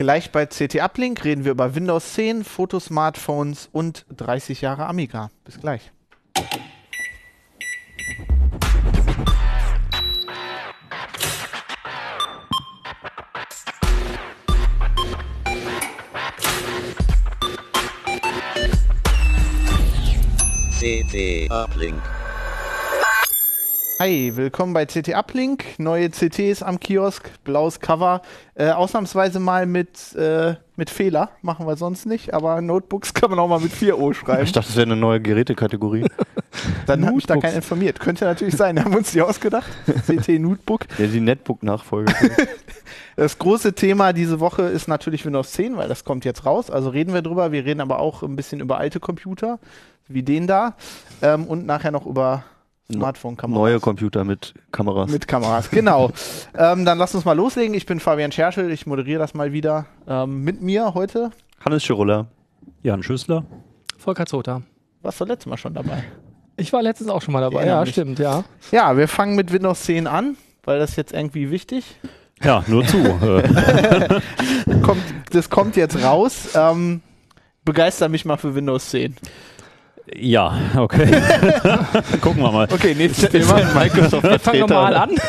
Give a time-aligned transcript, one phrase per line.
[0.00, 5.30] Gleich bei CT Uplink reden wir über Windows 10, Fotosmartphones und 30 Jahre Amiga.
[5.44, 5.92] Bis gleich.
[20.78, 22.19] CT Uplink.
[24.00, 25.78] Hi, willkommen bei CT Uplink.
[25.78, 28.22] Neue CTs am Kiosk, blaues Cover.
[28.54, 33.38] Äh, ausnahmsweise mal mit, äh, mit Fehler, machen wir sonst nicht, aber Notebooks kann man
[33.38, 34.42] auch mal mit 4O schreiben.
[34.42, 36.06] Ich dachte, das wäre eine neue Gerätekategorie.
[36.86, 38.00] Dann habe ich da keinen informiert.
[38.00, 39.68] Könnte natürlich sein, haben wir uns die ausgedacht.
[40.06, 40.86] CT Notebook.
[40.96, 42.14] ja, die Netbook-Nachfolge.
[43.16, 46.70] Das große Thema diese Woche ist natürlich Windows 10, weil das kommt jetzt raus.
[46.70, 47.52] Also reden wir drüber.
[47.52, 49.58] Wir reden aber auch ein bisschen über alte Computer,
[50.08, 50.74] wie den da.
[51.20, 52.44] Ähm, und nachher noch über
[52.92, 53.58] Smartphone-Kameras.
[53.58, 55.10] Neue Computer mit Kameras.
[55.10, 56.10] Mit Kameras, genau.
[56.58, 57.74] ähm, dann lass uns mal loslegen.
[57.74, 59.86] Ich bin Fabian Scherschel, ich moderiere das mal wieder.
[60.08, 61.30] Ähm, mit mir heute,
[61.64, 62.26] Hannes Schirulla.
[62.82, 63.44] Jan Schüssler.
[63.98, 64.62] Volker Zota.
[65.02, 66.04] warst du letztes Mal schon dabei?
[66.56, 67.66] Ich war letztens auch schon mal dabei.
[67.66, 68.44] Ja, Ja, stimmt, ja.
[68.70, 71.96] Ja, wir fangen mit Windows 10 an, weil das jetzt irgendwie wichtig.
[72.42, 72.96] Ja, nur zu.
[74.82, 76.48] Kommt, das kommt jetzt raus.
[76.54, 77.02] Ähm,
[77.64, 79.16] begeister mich mal für Windows 10.
[80.16, 81.10] ja, okay.
[82.20, 82.68] Gucken wir mal.
[82.70, 83.60] Okay, nächstes Thema.
[83.74, 85.10] Microsoft Wir fangen normal an.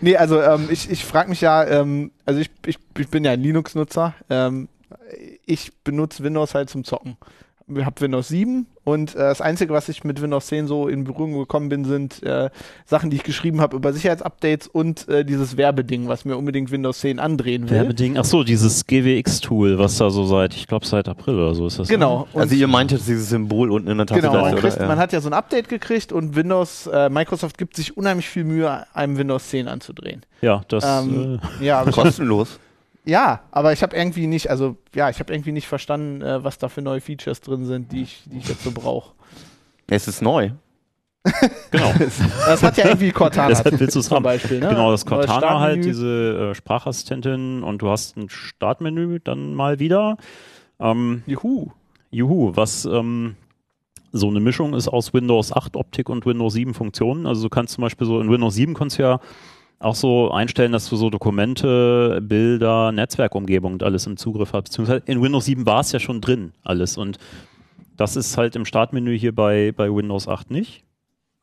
[0.00, 3.32] Nee, also ähm, ich, ich frage mich ja, ähm, also ich, ich, ich bin ja
[3.32, 4.14] ein Linux-Nutzer.
[4.28, 4.68] Ähm,
[5.46, 7.16] ich benutze Windows halt zum Zocken.
[7.84, 11.34] Habe Windows 7 und äh, das Einzige, was ich mit Windows 10 so in Berührung
[11.38, 12.50] gekommen bin, sind äh,
[12.86, 17.00] Sachen, die ich geschrieben habe über Sicherheitsupdates und äh, dieses Werbeding, was mir unbedingt Windows
[17.00, 17.76] 10 andrehen will.
[17.78, 18.16] Werbeding.
[18.18, 21.78] Ach so, dieses GWX-Tool, was da so seit, ich glaube seit April oder so ist
[21.78, 21.88] das.
[21.88, 21.94] ne?
[21.94, 22.26] Genau.
[22.32, 24.22] Und Also ihr meint jetzt dieses Symbol unten in der Taste.
[24.22, 24.86] Genau, man, kriegt, Ja.
[24.86, 28.44] man hat ja so ein Update gekriegt und Windows, äh, Microsoft gibt sich unheimlich viel
[28.44, 30.22] Mühe, einem Windows 10 anzudrehen.
[30.40, 30.84] Ja, das.
[30.84, 32.58] Ähm, äh, ja, kostenlos.
[33.04, 36.58] Ja, aber ich habe irgendwie nicht, also ja, ich habe irgendwie nicht verstanden, äh, was
[36.58, 39.14] da für neue Features drin sind, die ich, die ich jetzt so brauche.
[39.88, 40.50] Es ist neu.
[41.70, 41.92] genau.
[42.46, 44.22] Das hat ja irgendwie Cortana Deshalb willst du es haben.
[44.22, 44.58] Beispiel.
[44.58, 44.68] Ne?
[44.68, 50.16] Genau, das Cortana halt, diese äh, Sprachassistentin und du hast ein Startmenü dann mal wieder.
[50.78, 51.72] Ähm, Juhu.
[52.10, 53.36] Juhu, was ähm,
[54.12, 57.26] so eine Mischung ist aus Windows 8 Optik und Windows 7 Funktionen.
[57.26, 59.20] Also du kannst zum Beispiel so in Windows 7 kannst du ja
[59.80, 64.64] auch so einstellen, dass du so Dokumente, Bilder, Netzwerkumgebung und alles im Zugriff hast.
[64.64, 66.96] Beziehungsweise in Windows 7 war es ja schon drin, alles.
[66.98, 67.18] Und
[67.96, 70.84] das ist halt im Startmenü hier bei, bei Windows 8 nicht.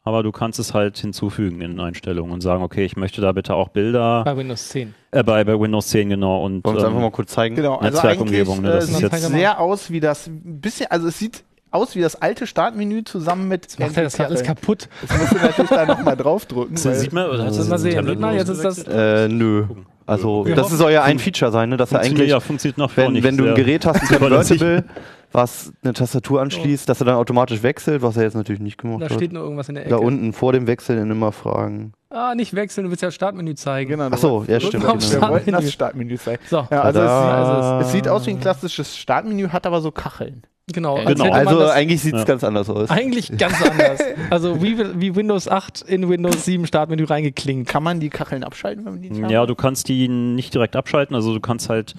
[0.04, 3.56] Aber du kannst es halt hinzufügen in Einstellungen und sagen, okay, ich möchte da bitte
[3.56, 4.94] auch Bilder, Bei Windows 10.
[5.12, 7.56] äh, bei, bei Windows 10 genau und Wollen wir es ähm, einfach mal kurz zeigen?
[7.56, 10.90] Genau, also Netzwerkumgebung, eigentlich ne, das äh, sieht jetzt- sehr aus wie das, ein bisschen,
[10.92, 14.26] also es sieht aus wie das alte Startmenü zusammen mit Jetzt macht er das hier
[14.26, 14.88] alles kaputt.
[15.08, 16.84] Das musst du natürlich da nochmal draufdrücken.
[16.84, 18.84] weil- Sieht man, oder hast du Mal das sehen, sieht man, jetzt ist das-?
[18.88, 19.66] Äh, nö.
[20.06, 21.76] Also Wir das hoffen- soll ja ein Feature sein, ne?
[21.78, 24.08] Dass er eigentlich, ja, funktioniert nach vor wenn, nicht wenn du ein Gerät hast, ein.
[24.20, 24.86] Convertible,
[25.34, 29.02] was eine Tastatur anschließt, dass er dann automatisch wechselt, was er jetzt natürlich nicht gemacht
[29.02, 29.14] Da hat.
[29.16, 29.94] steht nur irgendwas in der Ecke.
[29.96, 31.92] Da unten vor dem Wechseln immer fragen.
[32.10, 33.90] Ah, nicht wechseln, du willst ja das Startmenü zeigen.
[33.92, 34.86] Genau, Ach so, ja, stimmt.
[34.86, 35.32] aufs Wir Genau.
[35.34, 36.18] wollten das Startmenü.
[36.18, 36.42] Zeigen.
[36.50, 37.82] So, Ja, also es, Tada.
[37.82, 40.44] es sieht aus wie ein klassisches Startmenü, hat aber so Kacheln.
[40.74, 40.96] Genau.
[40.96, 41.10] Genau.
[41.10, 42.26] Hätte man Also das eigentlich sieht es Ja.
[42.26, 42.90] ganz anders aus.
[42.90, 44.00] eigentlich ganz anders.
[44.30, 47.68] Also wie, wie Windows 8 in Windows 7 Startmenü reingeklingt.
[47.68, 49.48] Kann man die Kacheln abschalten, wenn man die nicht Ja, haben?
[49.48, 51.96] du kannst die nicht direkt abschalten, also du kannst halt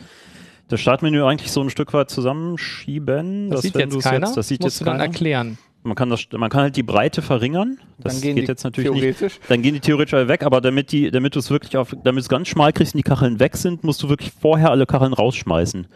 [0.68, 3.48] das Startmenü eigentlich so ein Stück weit zusammenschieben.
[3.50, 4.26] Das dass sieht wenn jetzt keiner.
[4.26, 5.04] Jetzt, das sieht musst jetzt du dann keiner.
[5.04, 5.58] erklären.
[5.84, 7.78] Man kann, das, man kann halt die Breite verringern.
[7.98, 9.00] Das Dann gehen geht die jetzt natürlich nicht.
[9.00, 9.38] theoretisch.
[9.48, 12.22] Dann gehen die theoretisch alle weg, aber damit die, damit du es wirklich auf, damit
[12.22, 15.14] es ganz schmal kriegst und die Kacheln weg sind, musst du wirklich vorher alle Kacheln
[15.14, 15.86] rausschmeißen.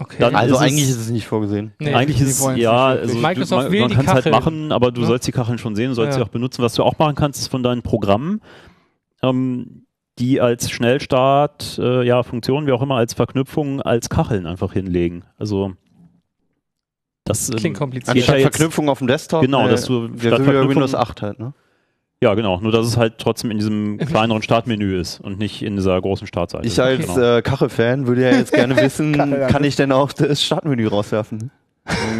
[0.00, 0.16] Okay.
[0.20, 1.72] Dann- Also ist eigentlich ist es nicht vorgesehen.
[1.80, 4.12] Nee, Eigentlich die ist es, ja, also Microsoft du, man, will man die kann es
[4.12, 4.32] halt Kacheln.
[4.32, 5.06] machen, aber du Ja.
[5.08, 6.22] sollst die Kacheln schon sehen, du sollst Ja.
[6.22, 6.62] sie auch benutzen.
[6.62, 8.40] Was du auch machen kannst, ist von deinen Programmen,
[9.22, 9.86] ähm,
[10.20, 15.24] die als Schnellstart, äh, ja, Funktionen, wie auch immer, als Verknüpfung, als Kacheln einfach hinlegen.
[15.36, 15.72] Also
[17.24, 18.16] das ähm, Klingt kompliziert.
[18.16, 19.42] ja Anstatt jetzt- Verknüpfung auf dem Desktop.
[19.42, 21.52] Genau, äh, dass du ja, statt so wie bei Verknüpfung- Windows 8 halt, ne?
[22.22, 22.60] Ja, genau.
[22.60, 26.26] Nur dass es halt trotzdem in diesem kleineren Startmenü ist und nicht in dieser großen
[26.26, 26.66] Startseite.
[26.66, 27.36] Ich als Genau.
[27.36, 31.50] äh, Kachel-Fan würde ja jetzt gerne wissen, kann ich denn auch das Startmenü rauswerfen?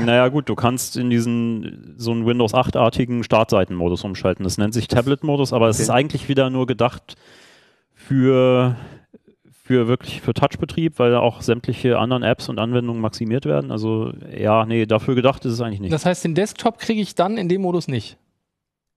[0.06, 4.44] Naja gut, du kannst in diesen so einen Windows 8-artigen Startseitenmodus umschalten.
[4.44, 5.82] Das nennt sich Tablet-Modus, aber es Okay.
[5.82, 7.16] ist eigentlich wieder nur gedacht
[7.94, 8.76] für,
[9.64, 13.70] für wirklich für Touchbetrieb, weil auch sämtliche anderen Apps und Anwendungen maximiert werden.
[13.70, 15.92] Also ja, nee, dafür gedacht ist es eigentlich nicht.
[15.92, 18.16] Das heißt, den Desktop kriege ich dann in dem Modus nicht.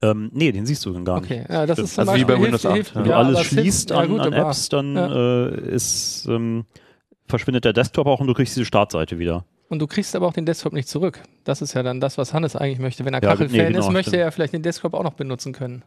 [0.01, 1.49] Ähm, nee, den siehst du dann gar Okay, nicht.
[1.49, 1.89] ja, das Stimmt.
[1.89, 2.95] ist Also wie bei Windows hilft, 8, hilft, ja.
[2.95, 5.45] Wenn du ja, alles hilft- schließt ja, an, gut, an Apps, dann Ja.
[5.47, 6.65] äh, ist, ähm,
[7.27, 9.45] verschwindet der Desktop auch und du kriegst diese Startseite wieder.
[9.69, 11.21] Und du kriegst aber auch den Desktop nicht zurück.
[11.45, 13.05] Das ist ja dann das, was Hannes eigentlich möchte.
[13.05, 14.23] Wenn er Ja, Kachel-Fan nee, genau, ist, möchte stimmt.
[14.23, 15.83] er vielleicht den Desktop auch noch benutzen können.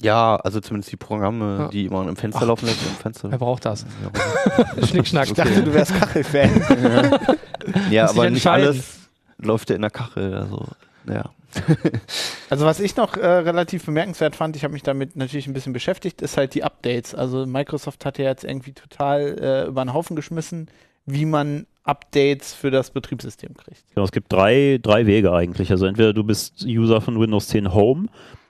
[0.00, 1.68] Ja, also zumindest die Programme, Ja.
[1.68, 3.30] die man im Fenster laufen lässt, im Fenster.
[3.30, 3.84] Wer braucht das?
[4.02, 5.26] Ja, Schnickschnack.
[5.26, 6.62] Ich dachte, du wärst Kachelfan.
[7.90, 10.34] ja sich aber nicht alles läuft ja in der Kachel.
[10.34, 10.64] Also,
[11.08, 11.24] ja.
[12.50, 15.74] Also was ich noch äh, relativ bemerkenswert fand, ich habe mich damit natürlich ein bisschen
[15.74, 17.14] beschäftigt, ist halt die Updates.
[17.14, 20.70] Also Microsoft hat ja jetzt irgendwie total äh, über den Haufen geschmissen,
[21.04, 23.82] wie man Updates für das Betriebssystem kriegt.
[23.94, 25.70] Genau, es gibt drei, drei Wege eigentlich.
[25.70, 28.08] Also entweder du bist User von Windows 10 Home,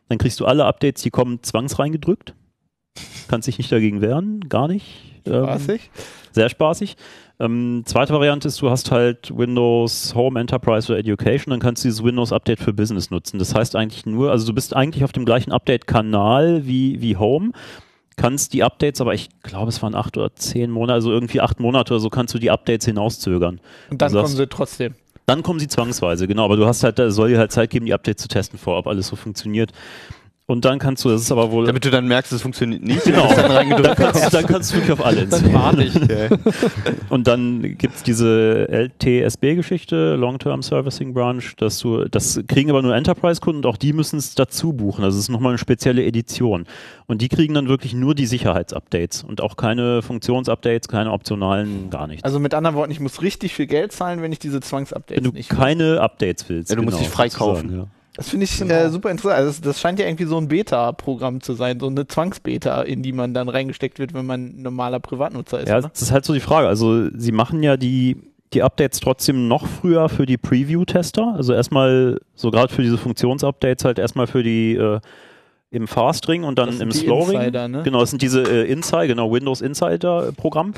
[0.08, 2.34] dann kriegst du alle Updates, die kommen zwangsreingedrückt.
[3.28, 5.22] Kannst dich nicht dagegen wehren, gar nicht.
[5.26, 5.90] Ähm, Spaßig.
[6.32, 6.96] sehr spaßig.
[7.40, 11.88] Ähm, zweite Variante ist, du hast halt Windows Home, Enterprise oder Education, dann kannst du
[11.88, 13.38] dieses Windows Update für Business nutzen.
[13.38, 17.52] Das heißt eigentlich nur, also du bist eigentlich auf dem gleichen Update-Kanal wie, wie Home,
[18.16, 21.60] kannst die Updates, aber ich glaube, es waren acht oder zehn Monate, also irgendwie acht
[21.60, 23.60] Monate oder so, kannst du die Updates hinauszögern.
[23.90, 24.94] Und dann sagst- kommen sie trotzdem.
[25.26, 27.84] Dann kommen sie zwangsweise, genau, aber du hast halt, da soll dir halt Zeit geben,
[27.84, 29.72] die Updates zu testen vor, ob alles so funktioniert.
[30.50, 31.66] Und dann kannst du, das ist aber wohl.
[31.66, 33.04] Damit du dann merkst, es funktioniert nicht.
[33.04, 37.10] genau, dann reingedrückt dann kannst, du- dann kannst du wirklich auf alle Dann warte ich.
[37.10, 43.58] Und dann gibt's diese LTSB-Geschichte, Long-Term Servicing Branch, dass du, das kriegen aber nur Enterprise-Kunden
[43.58, 45.04] und auch die müssen es dazu buchen.
[45.04, 46.64] Also es ist nochmal eine spezielle Edition.
[47.06, 52.06] Und die kriegen dann wirklich nur die Sicherheitsupdates und auch keine Funktionsupdates, keine optionalen, gar
[52.06, 52.24] nichts.
[52.24, 55.30] Also mit anderen Worten, ich muss richtig viel Geld zahlen, wenn ich diese Zwangsupdates Wenn
[55.30, 56.70] du nicht keine Updates willst.
[56.70, 57.76] Ja, du musst dich freikaufen.
[57.80, 57.86] Ja.
[58.18, 59.36] Das finde ich äh, super interessant.
[59.36, 63.00] Also das, das scheint ja irgendwie so ein Beta-Programm zu sein, so eine Zwangsbeta, in
[63.00, 65.68] die man dann reingesteckt wird, wenn man ein normaler Privatnutzer ist.
[65.68, 65.88] Ja, oder?
[65.88, 66.66] das ist halt so die Frage.
[66.66, 68.16] Also sie machen ja die,
[68.54, 71.34] die Updates trotzdem noch früher für die Preview-Tester.
[71.36, 74.98] Also erstmal, so gerade für diese Funktionsupdates halt erstmal für die äh,
[75.70, 77.52] im Fast-Ring und dann im Slow-Ring.
[77.52, 77.82] Ne?
[77.84, 80.74] Genau, das sind diese äh, Insider, genau, Windows Insider-Programm.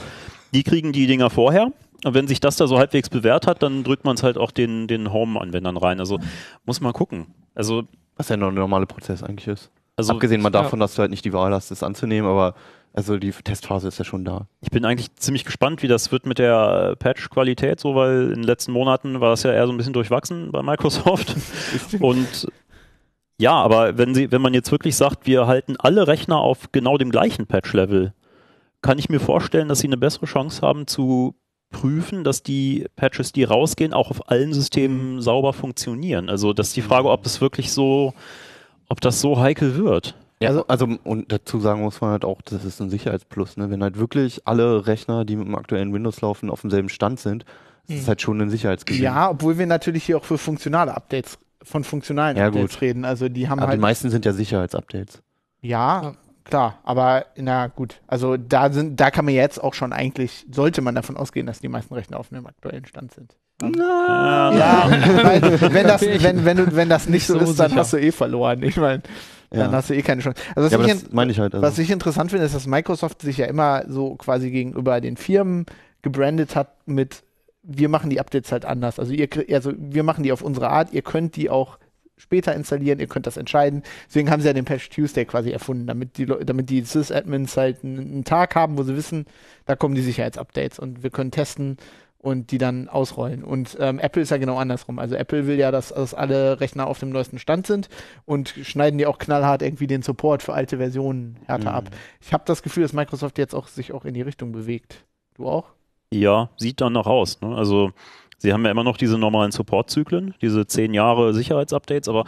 [0.52, 1.72] Die kriegen die Dinger vorher.
[2.04, 4.50] Und wenn sich das da so halbwegs bewährt hat, dann drückt man es halt auch
[4.50, 6.00] den, den Home-Anwendern rein.
[6.00, 6.18] Also
[6.64, 7.26] muss man gucken.
[7.54, 7.84] Also,
[8.16, 9.70] Was ja noch ein normaler Prozess eigentlich ist.
[9.96, 10.62] also Abgesehen mal ja.
[10.62, 12.54] davon, dass du halt nicht die Wahl hast, das anzunehmen, aber
[12.92, 14.48] also die Testphase ist ja schon da.
[14.60, 18.42] Ich bin eigentlich ziemlich gespannt, wie das wird mit der Patch-Qualität, so weil in den
[18.42, 21.36] letzten Monaten war das ja eher so ein bisschen durchwachsen bei Microsoft.
[22.00, 22.48] Und
[23.38, 26.98] ja, aber wenn sie, wenn man jetzt wirklich sagt, wir halten alle Rechner auf genau
[26.98, 28.12] dem gleichen Patch-Level,
[28.82, 31.34] kann ich mir vorstellen, dass sie eine bessere Chance haben zu
[31.70, 36.28] prüfen, dass die Patches, die rausgehen, auch auf allen Systemen sauber funktionieren.
[36.28, 38.12] Also das ist die Frage, ob es wirklich so,
[38.88, 40.14] ob das so heikel wird.
[40.42, 43.70] Ja, Also- also, und dazu sagen muss man halt auch, das ist ein Sicherheitsplus, ne?
[43.70, 47.44] Wenn halt wirklich alle Rechner, die mit dem aktuellen Windows laufen, auf demselben Stand sind,
[47.86, 48.08] ist es Mhm.
[48.08, 49.02] halt schon ein Sicherheitsgewinn.
[49.02, 52.80] Ja, obwohl wir natürlich hier auch für funktionale Updates, von funktionalen Ja, Updates gut.
[52.82, 53.04] reden.
[53.04, 53.80] Also die haben aber die halt.
[53.82, 55.20] meisten sind ja Sicherheitsupdates.
[55.60, 56.14] Ja.
[56.50, 58.00] Klar, aber na gut.
[58.06, 61.60] Also da sind, da kann man jetzt auch schon eigentlich, sollte man davon ausgehen, dass
[61.60, 63.36] die meisten Rechner auf einem aktuellen Stand sind.
[63.62, 64.90] Ja, Ja,
[65.22, 65.42] weil
[65.72, 67.80] wenn das, wenn, wenn du, wenn das nicht nicht so, so ist, dann sicher.
[67.80, 68.62] hast du eh verloren.
[68.62, 69.02] Ich meine,
[69.50, 70.40] dann Ja, hast du eh keine Chance.
[70.54, 71.54] Also was, ja ich, in- meine ich halt.
[71.54, 71.66] Also.
[71.66, 75.66] was ich interessant finde, ist, dass Microsoft sich ja immer so quasi gegenüber den Firmen
[76.02, 77.22] gebrandet hat mit
[77.62, 78.98] wir machen die Updates halt anders.
[78.98, 81.78] Also ihr krie- also wir machen die auf unsere Art, ihr könnt die auch
[82.20, 83.82] später installieren, ihr könnt das entscheiden.
[84.08, 87.82] Deswegen haben sie ja den Patch Tuesday quasi erfunden, damit die damit die Sys-Admins halt
[87.82, 89.26] einen, einen Tag haben, wo sie wissen,
[89.66, 91.76] da kommen die Sicherheitsupdates und wir können testen
[92.22, 93.42] und die dann ausrollen.
[93.42, 94.98] Und ähm, Apple ist ja genau andersrum.
[94.98, 97.88] Also Apple will ja, dass, dass alle Rechner auf dem neuesten Stand sind
[98.26, 101.76] und schneiden die auch knallhart irgendwie den Support für alte Versionen härter Mhm.
[101.76, 101.90] ab.
[102.20, 105.06] Ich habe das Gefühl, dass Microsoft jetzt auch sich auch in die Richtung bewegt.
[105.34, 105.68] Du auch?
[106.12, 107.40] Ja, sieht dann noch aus.
[107.40, 107.56] Ne?
[107.56, 107.92] Also
[108.40, 112.24] sie haben ja immer noch diese normalen Support-Zyklen, diese zehn Jahre Sicherheitsupdates, aber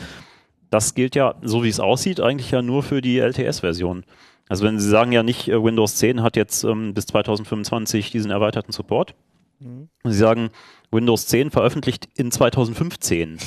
[0.70, 4.04] das gilt ja, so wie es aussieht, eigentlich ja nur für die LTS-Version.
[4.48, 8.30] Also wenn Sie sagen ja nicht, äh, Windows 10 hat jetzt ähm, bis 2025 diesen
[8.30, 9.14] erweiterten Support.
[9.60, 9.88] Mhm.
[10.02, 10.50] Und Sie sagen,
[10.90, 13.38] Windows 10 veröffentlicht in 2015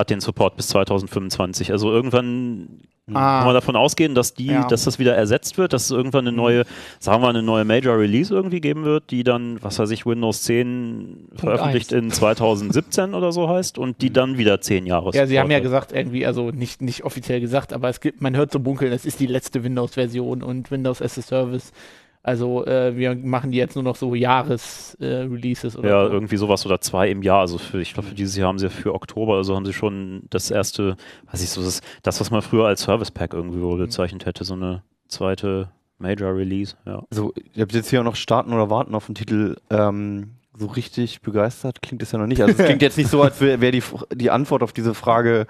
[0.00, 1.70] hat den Support bis 2025.
[1.72, 4.68] Also irgendwann kann man davon ausgehen, dass die, Ja.
[4.68, 6.62] dass das wieder ersetzt wird, dass es irgendwann eine neue,
[7.00, 10.42] sagen wir, eine neue Major Release irgendwie geben wird, die dann, was weiß ich, Windows
[10.42, 15.10] 10 veröffentlicht in 2017 oder so heißt und die dann wieder zehn Jahre.
[15.12, 18.36] Ja, sie haben ja gesagt, irgendwie, also nicht, nicht offiziell gesagt, aber es gibt, man
[18.36, 21.72] hört so bunkeln, es ist die letzte Windows-Version und Windows as a Service.
[22.22, 26.12] Also äh, wir machen die jetzt nur noch so Jahres-Releases oder Ja, so.
[26.12, 27.40] irgendwie sowas oder zwei im Jahr.
[27.40, 30.22] Also für, ich glaube, für dieses Jahr haben sie für Oktober, also haben sie schon
[30.28, 30.96] das erste,
[31.30, 34.44] weiß ich so, das, das was man früher als Service Pack irgendwie wohl bezeichnet hätte,
[34.44, 36.76] so eine zweite Major Release.
[36.86, 37.02] Ja.
[37.10, 39.56] Also, ihr habt jetzt hier auch noch starten oder warten auf den Titel.
[39.70, 42.42] Ähm, so richtig begeistert klingt es ja noch nicht.
[42.42, 43.82] Also es klingt jetzt nicht so, als wäre wär die,
[44.14, 45.46] die Antwort auf diese Frage,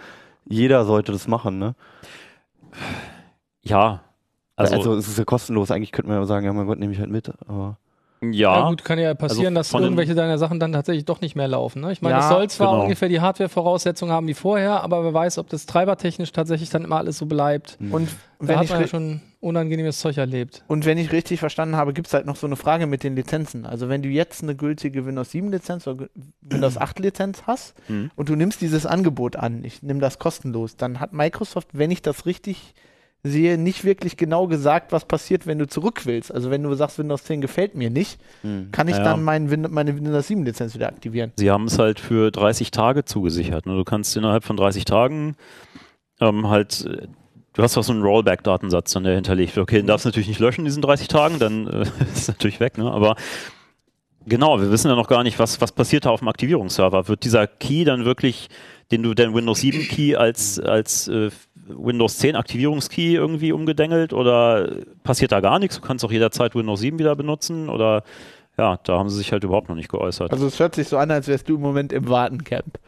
[0.48, 1.74] jeder sollte das machen, ne?
[3.62, 4.02] Ja,
[4.60, 5.70] Also, also, es ist ja kostenlos.
[5.70, 7.78] Eigentlich könnte man ja sagen, ja mein Gott, nehme ich halt mit, aber
[8.22, 11.36] Ja, Ja, gut, kann ja passieren, Also dass irgendwelche deiner Sachen dann tatsächlich doch nicht
[11.36, 11.80] mehr laufen.
[11.80, 11.90] Ne?
[11.92, 12.82] Ich meine, Ja, es soll zwar genau.
[12.82, 16.96] ungefähr die Hardware-Voraussetzungen haben wie vorher, aber wer weiß, ob das treibertechnisch tatsächlich dann immer
[16.98, 17.78] alles so bleibt.
[17.90, 20.62] Und Da wenn, hat ich man ja schon unangenehmes Zeug erlebt.
[20.68, 23.16] und wenn ich richtig verstanden habe, gibt es halt noch so eine Frage mit den
[23.16, 23.64] Lizenzen.
[23.64, 26.08] Also wenn du jetzt eine gültige Windows 7 Lizenz oder
[26.42, 28.10] Windows 8 Lizenz hast Mhm.
[28.16, 32.02] und du nimmst dieses Angebot an, ich nehme das kostenlos, dann hat Microsoft, wenn ich
[32.02, 32.74] das richtig
[33.22, 36.32] sehe, nicht wirklich genau gesagt, was passiert, wenn du zurück willst.
[36.32, 38.68] Also wenn du sagst, Windows 10 gefällt mir nicht, Hm.
[38.72, 39.04] kann ich Ja.
[39.04, 41.32] dann mein Win meine Windows 7 Lizenz wieder aktivieren.
[41.36, 43.66] Sie haben es halt für 30 Tage zugesichert.
[43.66, 43.74] Ne?
[43.76, 45.36] Du kannst innerhalb von 30 Tagen
[46.20, 47.06] ähm, halt, äh,
[47.52, 49.54] du hast auch so einen Rollback-Datensatz dann der hinterlegt.
[49.56, 49.64] wird.
[49.64, 52.28] Okay, den darfst du natürlich nicht löschen in diesen 30 Tagen, dann äh, ist es
[52.28, 52.78] natürlich weg.
[52.78, 52.90] Ne?
[52.90, 53.16] Aber
[54.30, 57.08] genau, wir wissen ja noch gar nicht, was, was passiert da auf dem Aktivierungsserver.
[57.08, 58.48] Wird dieser Key dann wirklich,
[58.90, 61.30] den du den Windows 7 Key als, als äh,
[61.66, 64.70] Windows 10 Aktivierungskey irgendwie umgedengelt oder
[65.04, 65.76] passiert da gar nichts?
[65.76, 68.04] Du kannst auch jederzeit Windows 7 wieder benutzen oder
[68.56, 70.32] ja, da haben sie sich halt überhaupt noch nicht geäußert.
[70.32, 72.78] Also es hört sich so an, als wärst du im Moment im Wartencamp.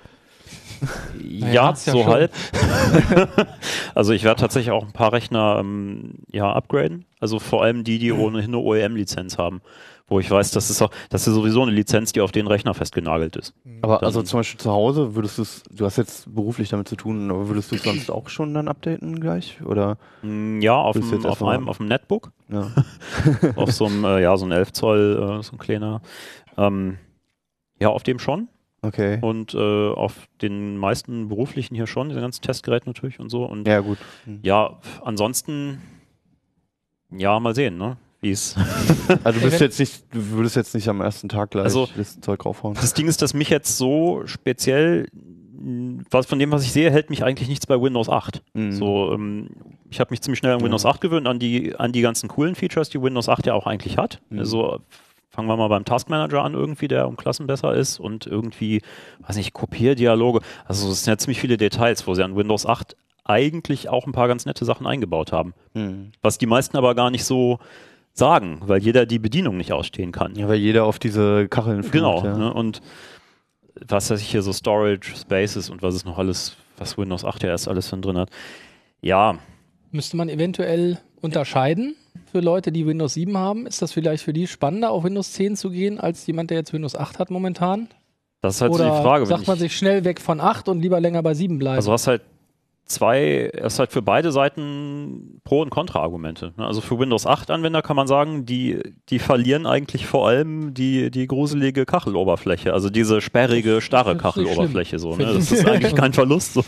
[1.23, 2.07] Ja, ja so schon.
[2.07, 2.33] halb.
[3.95, 7.05] also ich werde tatsächlich auch ein paar Rechner ähm, ja, upgraden.
[7.21, 9.63] Also vor allem die, die ohnehin eine OEM-Lizenz haben.
[10.13, 12.75] Wo ich weiß, das ist auch, das ist sowieso eine Lizenz, die auf den Rechner
[12.75, 13.55] festgenagelt ist.
[13.81, 16.87] Aber Dann- also zum Beispiel zu Hause würdest du es, du hast jetzt beruflich damit
[16.87, 19.61] zu tun, aber würdest du es sonst auch schon dann updaten gleich?
[19.65, 22.71] Oder Mm, Ja, auf, dem, auf einem, auf dem Netbook, ja.
[23.57, 26.03] auf so einem, äh, ja, so ein 11 Zoll, äh, so ein kleiner.
[26.57, 26.99] Ähm,
[27.81, 28.49] ja, auf dem schon.
[28.83, 29.19] Okay.
[29.23, 33.45] Und äh, auf den meisten beruflichen hier schon, diese ganzen Testgeräte natürlich und so.
[33.45, 33.99] Und Ja, gut.
[34.25, 34.41] Hm.
[34.43, 35.81] ja, ansonsten,
[37.11, 37.97] ja, mal sehen, ne?
[38.23, 38.57] Wie es
[39.25, 42.19] Also du bist jetzt nicht, du würdest jetzt nicht am ersten Tag gleich Also- das
[42.21, 42.75] Zeug raufhauen.
[42.75, 45.09] Das Ding ist, dass mich jetzt so speziell,
[46.11, 48.43] was von dem, was ich sehe, hält mich eigentlich nichts bei Windows 8.
[48.55, 48.73] Mhm.
[48.73, 49.51] So, ähm,
[49.91, 50.63] ich habe mich ziemlich schnell an.
[50.63, 53.67] Windows 8 gewöhnt, an die, an die ganzen coolen Features, die Windows 8 ja auch
[53.67, 54.21] eigentlich hat.
[54.31, 54.39] Mhm.
[54.39, 54.79] Also
[55.31, 58.83] fangen wir mal beim Task Manager an, irgendwie, der um Klassen besser ist und irgendwie,
[59.27, 60.41] weiß nicht, Kopierdialoge.
[60.67, 64.13] Also es sind ja ziemlich viele Details, wo sie an Windows 8 eigentlich auch ein
[64.13, 65.55] paar ganz nette Sachen eingebaut haben.
[65.75, 66.11] Hm.
[66.23, 67.61] Was die meisten aber gar nicht so
[68.15, 70.35] sagen, weil jeder die Bedienung nicht ausstehen kann.
[70.37, 72.25] Ja, weil jeder auf diese Kacheln flucht, Genau.
[72.25, 72.37] Ja.
[72.37, 72.53] Ne?
[72.53, 72.81] Und
[73.89, 77.43] was weiß ich hier so Storage, Spaces und was ist noch alles, was Windows 8
[77.43, 78.29] ja erst alles drin hat.
[79.01, 79.39] Ja,
[79.95, 81.97] Müsste man eventuell unterscheiden
[82.31, 83.67] für Leute, die Windows 7 haben?
[83.67, 86.73] Ist das vielleicht für die spannender, auf Windows 10 zu gehen, als jemand, der jetzt
[86.73, 87.89] Windows 8 hat momentan?
[88.41, 89.27] das ist halt Oder so die Frage.
[89.27, 91.77] sagt man ich- sich schnell weg von 8 und lieber länger bei 7 bleiben?
[91.77, 92.23] Also du hast halt
[92.85, 96.53] zwei, es ist halt für beide Seiten Pro- und Kontra-Argumente.
[96.57, 96.67] ne?
[96.67, 101.27] Also für Windows 8-Anwender kann man sagen, die, die verlieren eigentlich vor allem die, die
[101.27, 104.99] gruselige Kacheloberfläche, also diese sperrige, starre Das Kacheloberfläche.
[104.99, 105.25] So, ne?
[105.25, 106.55] Das ist eigentlich kein Verlust.
[106.55, 106.65] So.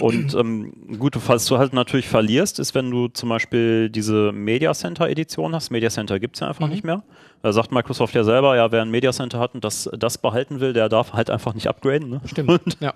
[0.00, 4.72] Und ähm, gut, falls du halt natürlich verlierst, ist, wenn du zum Beispiel diese Media
[4.72, 5.70] Center-Edition hast.
[5.70, 6.72] Media Center gibt es ja einfach Mhm.
[6.72, 7.02] nicht mehr.
[7.42, 10.60] Da sagt Microsoft ja selber, ja, wer ein Media Center hat und das, das behalten
[10.60, 12.10] will, der darf halt einfach nicht upgraden.
[12.10, 12.20] Ne?
[12.26, 12.50] Stimmt.
[12.50, 12.92] Und, ja.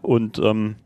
[0.00, 0.76] und ähm,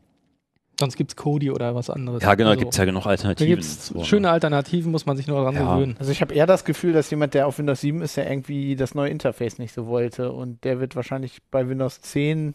[0.79, 2.21] Sonst gibt es Kodi oder was anderes.
[2.21, 3.49] ja, genau, Also, gibt es ja genug Da Alternativen.
[3.49, 4.05] gibt es So, ne?
[4.05, 5.73] schöne Alternativen, muss man sich nur daran Ja.
[5.75, 5.95] gewöhnen.
[5.97, 8.75] Also ich habe eher das Gefühl, dass jemand, der auf Windows 7 ist, der irgendwie
[8.75, 12.53] das neue Interface nicht so wollte und der wird wahrscheinlich bei Windows 10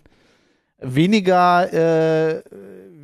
[0.79, 2.43] weniger, äh,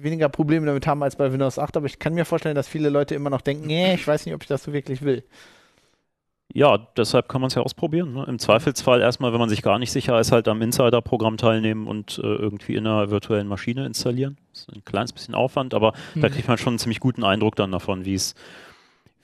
[0.02, 2.88] weniger Probleme damit haben als bei Windows 8, aber ich kann mir vorstellen, dass viele
[2.88, 5.25] Leute immer noch denken, nee, ich weiß nicht, ob ich das so wirklich will.
[6.54, 8.14] Ja, deshalb kann man es ja ausprobieren.
[8.14, 8.24] Ne?
[8.26, 12.18] Im Zweifelsfall erstmal, wenn man sich gar nicht sicher ist, halt am Insider-Programm teilnehmen und
[12.18, 14.38] äh, irgendwie in einer virtuellen Maschine installieren.
[14.52, 16.32] Das ist ein kleines bisschen Aufwand, aber da Mhm.
[16.32, 18.34] kriegt man schon einen ziemlich guten Eindruck dann davon, wie es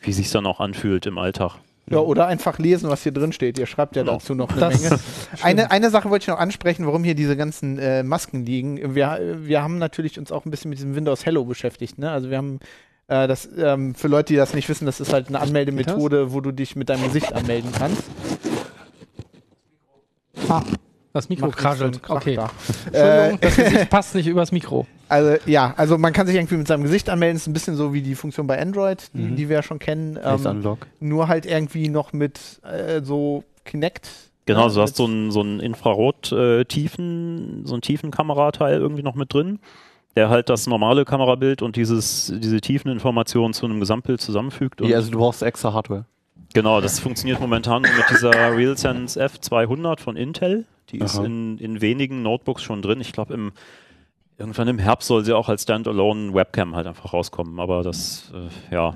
[0.01, 1.53] wie sich dann auch anfühlt im Alltag.
[1.91, 3.59] Ja, oder einfach lesen, was hier drin steht.
[3.59, 4.15] Ihr schreibt ja Genau.
[4.15, 5.01] dazu noch eine Das Menge.
[5.43, 8.95] Eine, eine Sache wollte ich noch ansprechen, warum hier diese ganzen äh, Masken liegen.
[8.95, 11.99] Wir, wir haben natürlich uns auch ein bisschen mit diesem Windows Hello beschäftigt.
[11.99, 12.11] Ne?
[12.11, 12.61] Also wir haben
[13.09, 16.41] äh, das ähm, für Leute, die das nicht wissen, das ist halt eine Anmeldemethode, wo
[16.41, 18.03] du dich mit deinem Gesicht anmelden kannst.
[20.49, 20.63] Ah,
[21.13, 22.01] das Mikro kraschelt.
[22.09, 22.37] Okay.
[22.37, 22.51] da.
[22.93, 24.87] Äh, Entschuldigung, das Gesicht passt nicht übers Mikro.
[25.09, 27.37] also ja, also man kann sich irgendwie mit seinem Gesicht anmelden.
[27.37, 29.37] ist ein bisschen so wie die Funktion bei Android, die, Mhm.
[29.37, 30.17] die wir ja schon kennen.
[30.17, 30.87] Face Ähm, Unlock.
[31.01, 34.09] nur halt irgendwie noch mit äh, so Kinect.
[34.47, 39.33] Genau, äh, du hast so ein, so ein Infrarot-Tiefen, so ein Tiefenkamerateil irgendwie noch mit
[39.33, 39.61] drin,
[40.17, 44.81] der halt das normale Kamerabild und dieses, diese Tiefeninformation zu einem Gesamtbild zusammenfügt.
[44.81, 46.07] Ja, also du brauchst extra Hardware.
[46.53, 50.67] Genau, das funktioniert momentan nur mit dieser RealSense F200 von Intel.
[50.91, 53.01] Die ist in, in wenigen Notebooks schon drin.
[53.01, 53.53] Ich glaube, im,
[54.39, 57.59] irgendwann im Herbst soll sie auch als Standalone Webcam halt einfach rauskommen.
[57.59, 58.95] Aber das, äh, ja,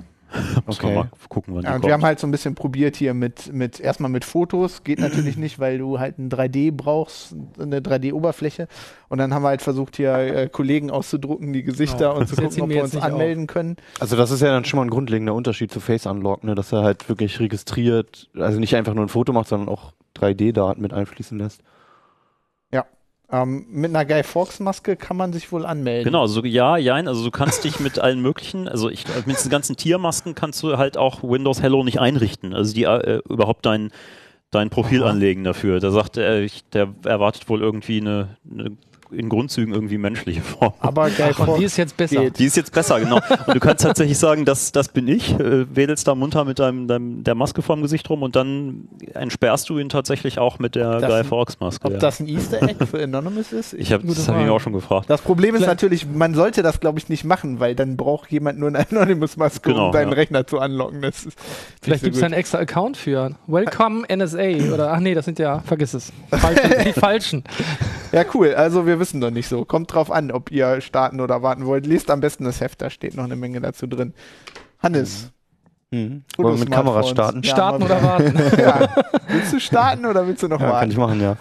[0.67, 0.95] Okay.
[0.95, 1.85] mal gucken, wann Ja, die und kommt.
[1.89, 4.83] wir haben halt so ein bisschen probiert hier mit, mit erstmal mit Fotos.
[4.83, 8.67] Geht natürlich nicht, weil du halt ein 3D brauchst, eine 3D-Oberfläche.
[9.09, 12.35] Und dann haben wir halt versucht, hier äh, Kollegen auszudrucken, die Gesichter Ja, und zu
[12.35, 13.77] das gucken, ob wir uns anmelden können.
[13.99, 16.53] Also das ist ja dann schon mal ein grundlegender Unterschied zu Face Unlock, ne?
[16.55, 20.81] dass er halt wirklich registriert, also nicht einfach nur ein Foto macht, sondern auch 3D-Daten
[20.81, 21.61] mit einfließen lässt.
[23.31, 26.05] Ähm, mit einer Guy Fawkes-Maske kann man sich wohl anmelden.
[26.05, 29.51] Genau, also ja, jein, also du kannst dich mit allen möglichen, also ich, mit diesen
[29.51, 33.91] ganzen Tiermasken kannst du halt auch Windows Hello nicht einrichten, also die äh, überhaupt dein,
[34.49, 35.79] dein Profil anlegen dafür.
[35.79, 38.77] Da sagt er, ich, der erwartet wohl irgendwie eine, eine
[39.11, 40.73] in Grundzügen irgendwie menschliche Form.
[40.79, 42.21] Aber Guy Ach, und die Fawkes ist jetzt besser.
[42.21, 42.39] geht.
[42.39, 43.19] Die ist jetzt besser, genau.
[43.47, 46.87] Und du kannst tatsächlich sagen, das, das bin ich, äh, wedelst da munter mit deinem,
[46.87, 50.99] deinem, der Maske vorm Gesicht rum und dann entsperrst du ihn tatsächlich auch mit der
[50.99, 51.85] Das- Guy Fawkes Maske.
[51.87, 51.99] Ob ja.
[51.99, 53.73] das ein Easter Egg für Anonymous ist?
[53.73, 55.09] ich hab, das habe ich mir auch schon gefragt.
[55.09, 58.31] das Problem ist Vielleicht- natürlich, man sollte das, glaube ich, nicht machen, weil dann braucht
[58.31, 60.15] jemand nur eine Anonymous-Maske, Genau, um deinen ja.
[60.15, 61.01] Rechner zu unlocken.
[61.01, 61.37] Das ist
[61.81, 63.35] Vielleicht nicht gibt so es einen extra Account für.
[63.47, 66.11] Welcome NSA oder ach nee, das sind ja, vergiss es.
[66.31, 67.43] Falsche, die falschen.
[68.11, 68.53] Ja, cool.
[68.53, 69.65] Also wir wissen noch nicht so.
[69.65, 71.85] Kommt drauf an, ob ihr starten oder warten wollt.
[71.87, 74.13] Lest am besten das Heft, da steht noch eine Menge dazu drin.
[74.81, 75.31] Hannes,
[75.91, 76.23] Mhm.
[76.37, 77.09] Wollen wir mit Kamera Smartphones.
[77.09, 77.41] starten?
[77.41, 78.33] Ja, Starten oder warten?
[78.59, 78.89] ja.
[79.27, 80.91] Willst du starten oder willst du noch Ja, kann warten?
[80.91, 81.35] ich machen, ja.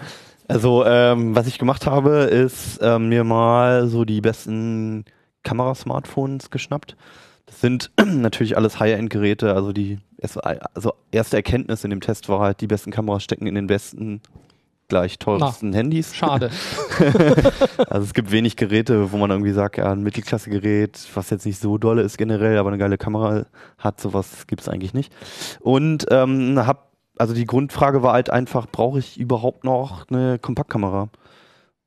[0.48, 5.04] Also, ähm, was ich gemacht habe, ist ähm, mir mal so die besten
[5.42, 6.96] Kamerasmartphones geschnappt.
[7.44, 10.40] Das sind natürlich alles High-End-Geräte, also die erste,
[10.74, 14.22] also erste Erkenntnis in dem Test war halt, die besten Kameras stecken in den besten
[14.88, 16.14] gleich teuersten Handys.
[16.14, 16.50] Schade.
[17.88, 21.60] Also es gibt wenig Geräte, wo man irgendwie sagt, ja, ein Mittelklasse-Gerät, was jetzt nicht
[21.60, 23.46] so dolle ist generell, aber eine geile Kamera
[23.78, 25.12] hat, sowas gibt es eigentlich nicht.
[25.60, 31.08] Und ähm, hab, also die Grundfrage war halt einfach, brauche ich überhaupt noch eine Kompaktkamera?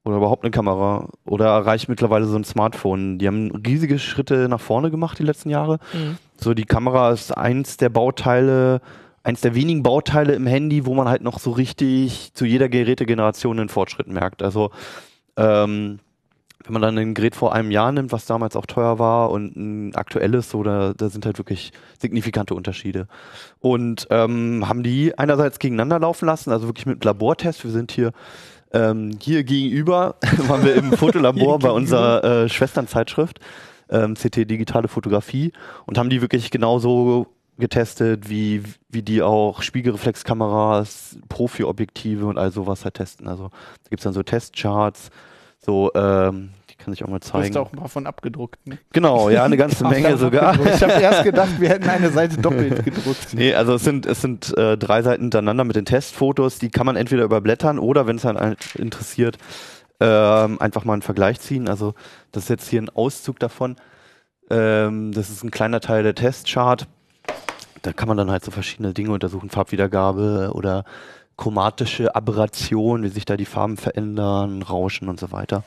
[0.04, 1.10] Oder überhaupt eine Kamera?
[1.26, 3.20] Oder reicht mittlerweile so ein Smartphone?
[3.20, 5.78] Die haben riesige Schritte nach vorne gemacht die letzten Jahre.
[5.94, 6.18] Mhm.
[6.40, 8.82] So, die Kamera ist eins der Bauteile,
[9.24, 13.60] eins der wenigen Bauteile im Handy, wo man halt noch so richtig zu jeder Gerätegeneration
[13.60, 14.42] einen Fortschritt merkt.
[14.42, 14.72] Also,
[15.38, 16.00] ähm,
[16.64, 19.56] wenn man dann ein Gerät vor einem Jahr nimmt, was damals auch teuer war und
[19.56, 23.08] ein aktuelles, so, da, da sind halt wirklich signifikante Unterschiede.
[23.60, 27.64] Und ähm, haben die einerseits gegeneinander laufen lassen, also wirklich mit Labortest.
[27.64, 28.12] Wir sind hier
[28.74, 30.16] ähm, hier gegenüber,
[30.48, 33.40] waren wir im Fotolabor bei unserer äh, Schwesternzeitschrift
[33.90, 35.52] ähm, CT Digitale Fotografie
[35.86, 42.84] und haben die wirklich genauso getestet, wie, wie die auch Spiegelreflexkameras, Profi-Objektive und all sowas
[42.84, 43.28] halt testen.
[43.28, 45.10] Also da gibt's dann so Testcharts,
[45.64, 47.58] so, ähm, die kann ich auch mal Du hast zeigen.
[47.58, 48.66] auch ein paar von abgedruckt.
[48.66, 48.80] Ne?
[48.94, 50.54] Genau, ja, eine ganze Menge sogar.
[50.66, 53.34] Ich habe erst gedacht, wir hätten eine Seite doppelt gedruckt.
[53.34, 56.88] Nee, also es sind, es sind äh, drei Seiten hintereinander mit den Testfotos, die kann
[56.88, 59.38] man entweder überblättern oder, wenn es dann halt interessiert,
[60.00, 61.70] ähm, einfach mal einen Vergleich ziehen.
[61.70, 61.94] Also
[62.32, 63.76] das ist jetzt hier ein Auszug davon.
[64.50, 66.88] Ähm, das ist ein kleiner Teil der Testchart.
[67.82, 70.84] Da kann man dann halt so verschiedene Dinge untersuchen, Farbwiedergabe oder
[71.38, 75.64] chromatische Aberration, wie sich da die Farben verändern, Rauschen und so weiter.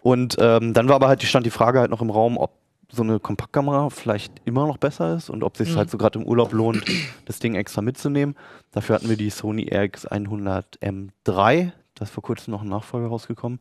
[0.00, 2.52] Und ähm, dann war aber halt stand die Frage halt noch im Raum, ob
[2.90, 5.76] so eine Kompaktkamera vielleicht immer noch besser ist und ob sich Mhm.
[5.76, 6.84] halt so gerade im Urlaub lohnt,
[7.26, 8.34] das Ding extra mitzunehmen.
[8.72, 13.60] Dafür hatten wir die Sony RX100M3, da ist vor kurzem noch ein Nachfolger rausgekommen.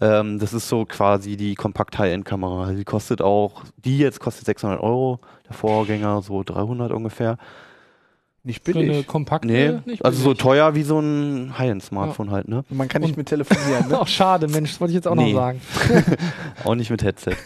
[0.00, 2.72] Ähm, das ist so quasi die kompakt High-End-Kamera.
[2.72, 7.36] Die kostet auch, die jetzt kostet 600 Euro, der Vorgänger so 300 ungefähr.
[8.46, 9.06] Nicht Für eine billig.
[9.06, 9.48] kompakte.
[9.48, 10.38] Nee, nicht also so billig.
[10.42, 12.62] teuer wie so ein High-End-Smartphone halt, ne?
[12.68, 13.88] Man kann nicht mit telefonieren.
[13.88, 13.98] Ne?
[13.98, 15.32] Ach, schade, Mensch, das wollte ich jetzt auch Nee.
[15.32, 15.60] noch sagen.
[16.64, 17.36] Auch nicht mit Headset.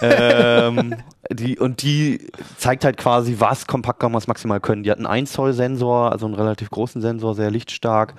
[0.00, 0.94] ähm,
[1.32, 4.84] die, und die zeigt halt quasi, was Kompaktkameras maximal können.
[4.84, 8.14] Die hat einen 1 Zoll Sensor, also einen relativ großen Sensor, sehr lichtstark.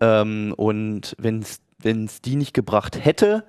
[0.00, 3.44] Ähm, und wenn es die nicht gebracht hätte,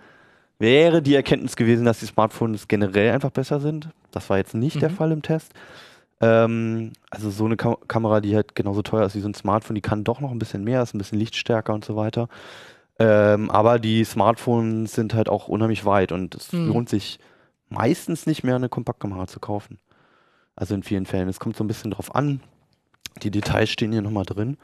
[0.59, 3.89] wäre die Erkenntnis gewesen, dass die Smartphones generell einfach besser sind.
[4.11, 4.95] Das war jetzt nicht der Mhm.
[4.95, 5.53] Fall im Test.
[6.21, 9.75] Ähm, also so eine Kam Kamera, die halt genauso teuer ist wie so ein Smartphone,
[9.75, 12.27] die kann doch noch ein bisschen mehr, ist ein bisschen lichtstärker und so weiter.
[12.99, 16.67] Ähm, aber die Smartphones sind halt auch unheimlich weit und es Mhm.
[16.67, 17.19] lohnt sich
[17.69, 19.79] meistens nicht mehr eine Kompaktkamera zu kaufen.
[20.57, 21.29] Also in vielen Fällen.
[21.29, 22.41] Es kommt so ein bisschen drauf an.
[23.23, 24.57] Die Details stehen hier nochmal drin.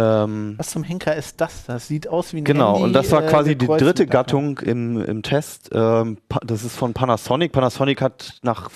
[0.00, 1.66] Ähm, Was zum Henker ist das?
[1.66, 4.06] Das sieht aus wie ein Genau, Handy, und das war äh, quasi die gekreuzt dritte
[4.06, 5.70] Gattung im, im Test.
[5.72, 7.52] Ähm, das ist von Panasonic.
[7.52, 8.70] Panasonic hat nach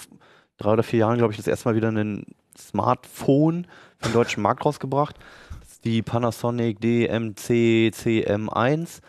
[0.58, 2.26] drei oder vier Jahren, glaube ich, das erste Mal wieder ein
[2.58, 3.66] Smartphone
[3.98, 5.16] für den deutschen Markt rausgebracht.
[5.60, 9.00] Das ist die Panasonic DMC CM1.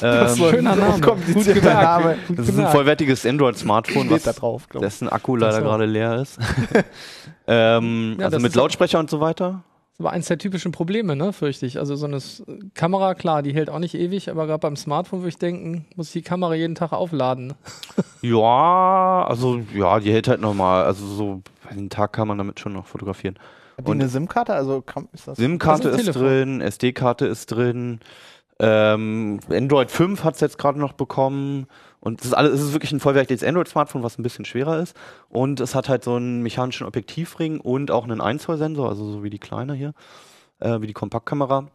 [0.00, 1.00] Das Ähm, Schöner Name.
[1.00, 1.64] gemerkt.
[1.64, 2.18] Name.
[2.30, 6.38] Das ist ein vollwertiges Android-Smartphone, Steht da was drauf, dessen Akku leider gerade leer ist.
[7.46, 9.62] ähm, Ja, also mit ist- Lautsprecher und so weiter.
[10.02, 11.78] War eins der typischen Probleme, ne, fürchte ich.
[11.78, 12.18] Also so eine
[12.74, 16.08] Kamera, klar, die hält auch nicht ewig, aber gerade beim Smartphone würde ich denken, muss
[16.08, 17.54] ich die Kamera jeden Tag aufladen.
[18.24, 20.84] Ja, also ja, die hält halt normal.
[20.84, 23.36] Also so, einen Tag kann man damit schon noch fotografieren.
[23.76, 24.54] Hat die Und- eine SIM-Karte?
[24.54, 25.38] Also kann, ist das.
[25.38, 27.98] SIM-Karte ist ist, drin, SD-Karte ist drin.
[28.62, 31.66] Ähm, Android 5 hat es jetzt gerade noch bekommen.
[32.00, 34.96] Und es ist, alles, es ist wirklich ein vollwertiges Android-Smartphone, was ein bisschen schwerer ist.
[35.28, 39.04] Und es hat halt so einen mechanischen Objektivring und auch einen 1 Zoll Sensor, also
[39.10, 39.92] so wie die kleine hier,
[40.60, 41.66] äh, wie die Kompaktkamera.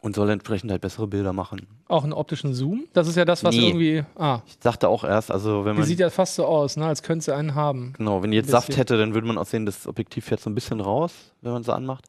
[0.00, 1.66] Und soll entsprechend halt bessere Bilder machen.
[1.86, 2.84] Auch einen optischen Zoom.
[2.92, 3.68] Das ist ja das, was Nee.
[3.68, 4.04] irgendwie.
[4.16, 5.86] Ah, Ich dachte auch erst, also wenn die man.
[5.86, 7.92] sieht ja fast so aus, ne, als könnte sie einen haben.
[7.98, 10.50] Genau, wenn die jetzt Saft hätte, dann würde man auch sehen, das Objektiv fährt so
[10.50, 12.06] ein bisschen raus, wenn man es anmacht.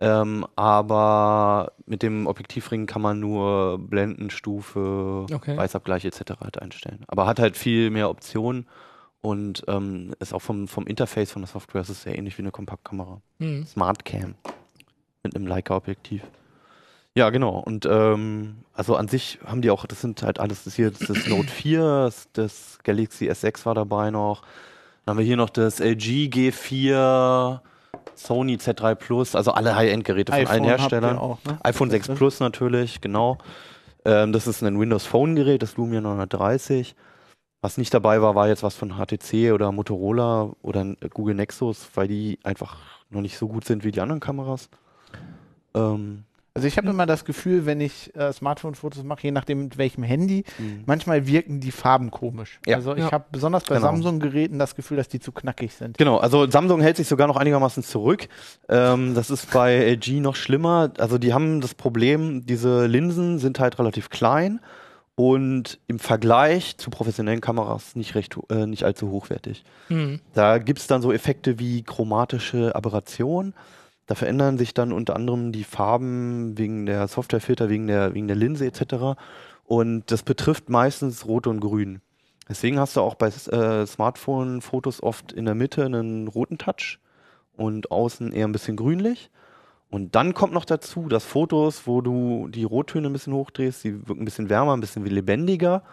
[0.00, 5.56] Ähm, aber mit dem Objektivring kann man nur Blendenstufe, Okay.
[5.56, 6.40] Weißabgleich etc.
[6.40, 7.04] halt einstellen.
[7.06, 8.66] Aber hat halt viel mehr Optionen
[9.20, 12.42] und ähm, ist auch vom, vom Interface von der Software ist es sehr ähnlich wie
[12.42, 13.20] eine Kompaktkamera.
[13.38, 13.66] Hm.
[13.66, 14.34] Smart Cam
[15.22, 16.22] mit einem Leica-Objektiv.
[17.14, 17.58] Ja, genau.
[17.58, 21.10] Und ähm, also an sich haben die auch, das sind halt alles, das hier das
[21.10, 24.42] ist Note 4, das, das Galaxy S6 war dabei noch.
[25.04, 27.60] Dann haben wir hier noch das LG G4,
[28.14, 31.18] Sony Z3 Plus, also alle High-End-Geräte von allen Herstellern.
[31.18, 31.58] Auch, ne?
[31.62, 33.38] iPhone 6 Plus natürlich, genau.
[34.04, 36.94] Ähm, das ist ein Windows Phone Gerät, das Lumia 930.
[37.62, 42.08] Was nicht dabei war, war jetzt was von HTC oder Motorola oder Google Nexus, weil
[42.08, 42.78] die einfach
[43.10, 44.70] noch nicht so gut sind wie die anderen Kameras.
[45.74, 46.24] Ähm,
[46.60, 50.02] Also ich habe immer das Gefühl, wenn ich äh, Smartphone-Fotos mache, je nachdem mit welchem
[50.02, 50.44] Handy,
[50.84, 52.60] manchmal wirken die Farben komisch.
[52.66, 52.76] Ja.
[52.76, 53.12] Also ich Ja.
[53.12, 53.86] habe besonders bei Genau.
[53.86, 55.96] Samsung-Geräten das Gefühl, dass die zu knackig sind.
[55.96, 58.28] Genau, also Samsung hält sich sogar noch einigermaßen zurück.
[58.68, 60.92] Ähm, das ist bei LG noch schlimmer.
[60.98, 64.60] Also die haben das Problem, diese Linsen sind halt relativ klein
[65.14, 69.64] und im Vergleich zu professionellen Kameras nicht recht, äh, nicht allzu hochwertig.
[69.88, 70.20] Hm.
[70.34, 73.54] Da gibt es dann so Effekte wie chromatische Aberration.
[74.10, 78.34] Da verändern sich dann unter anderem die Farben wegen der Softwarefilter, wegen der, wegen der
[78.34, 79.16] Linse etc.
[79.62, 82.00] Und das betrifft meistens Rot und Grün.
[82.48, 86.98] Deswegen hast du auch bei äh, Smartphone-Fotos oft in der Mitte einen roten Touch
[87.56, 89.30] und außen eher ein bisschen grünlich.
[89.90, 94.08] Und dann kommt noch dazu, dass Fotos, wo du die Rottöne ein bisschen hochdrehst, die
[94.08, 95.84] wirken ein bisschen wärmer, ein bisschen lebendiger.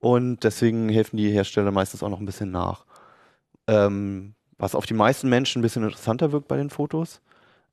[0.00, 2.86] Und deswegen helfen die Hersteller meistens auch noch ein bisschen nach.
[3.68, 7.20] Ähm, was auf die meisten Menschen ein bisschen interessanter wirkt bei den Fotos.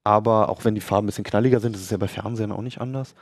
[0.04, 2.62] Aber auch wenn die Farben ein bisschen knalliger sind, das ist ja bei Fernsehern auch
[2.62, 3.16] nicht anders.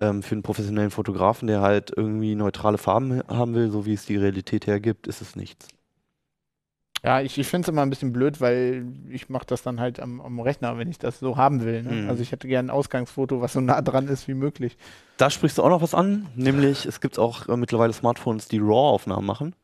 [0.00, 4.06] Ähm, für einen professionellen Fotografen, der halt irgendwie neutrale Farben haben will, so wie es
[4.06, 5.68] die Realität hergibt, ist es nichts.
[7.04, 10.00] Ja, ich, ich finde es immer ein bisschen blöd, weil ich mache das dann halt
[10.00, 11.82] am, am Rechner, wenn ich das so haben will.
[11.82, 11.92] Ne?
[11.92, 12.10] Mhm.
[12.10, 14.76] Also ich hätte gerne ein Ausgangsfoto, was so nah dran ist wie möglich.
[15.16, 18.58] Da sprichst du auch noch was an, nämlich es gibt auch äh, mittlerweile Smartphones, die
[18.58, 19.54] RAW-Aufnahmen machen,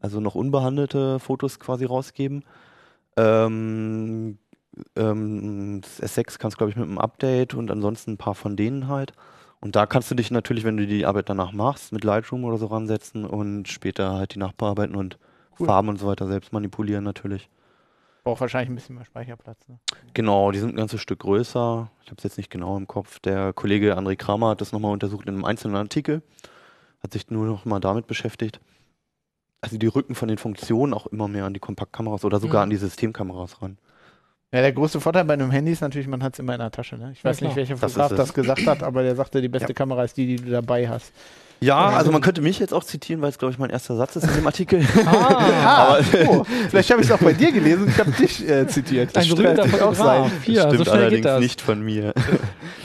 [0.00, 2.44] also noch unbehandelte Fotos quasi rausgeben.
[3.16, 4.38] Ähm,
[4.96, 8.56] ähm, das S6 kannst du, glaube ich, mit einem Update und ansonsten ein paar von
[8.56, 9.12] denen halt.
[9.60, 12.56] Und da kannst du dich natürlich, wenn du die Arbeit danach machst, mit Lightroom oder
[12.56, 15.18] so ransetzen und später halt die nachbearbeiten und
[15.58, 15.66] Cool.
[15.66, 17.50] Farben und so weiter selbst manipulieren natürlich.
[18.24, 19.58] Braucht wahrscheinlich ein bisschen mehr Speicherplatz.
[19.68, 19.78] Ne?
[20.14, 21.90] Genau, die sind ein ganzes Stück größer.
[22.02, 23.18] Ich habe es jetzt nicht genau im Kopf.
[23.18, 26.22] Der Kollege André Kramer hat das nochmal untersucht in einem einzelnen Artikel.
[27.02, 28.60] Hat sich nur noch mal damit beschäftigt.
[29.60, 32.64] Also die rücken von den Funktionen auch immer mehr an die Kompaktkameras oder sogar Mhm.
[32.64, 33.76] an die Systemkameras ran.
[34.52, 36.72] Ja, der größte Vorteil bei einem Handy ist natürlich, man hat es immer in der
[36.72, 36.96] Tasche.
[36.96, 37.10] Ne?
[37.12, 37.56] Ich Ja, weiß nicht, klar.
[37.56, 38.34] welcher Das Fotograf das, es.
[38.34, 39.74] gesagt hat, aber der sagte, die beste Ja.
[39.74, 41.12] Kamera ist die, die du dabei hast.
[41.60, 43.94] Ja, Ja, also man könnte mich jetzt auch zitieren, weil es, glaube ich, mein erster
[43.94, 44.84] Satz ist in dem Artikel.
[45.06, 48.48] Ah, Ah, oh, vielleicht habe ich es auch bei dir gelesen und ich habe dich
[48.48, 49.16] äh, zitiert.
[49.16, 50.22] ein berühmter könnte auch sein.
[50.24, 50.44] Fotograf.
[50.44, 51.40] Hier, Stimmt so allerdings geht das.
[51.40, 52.12] nicht von mir.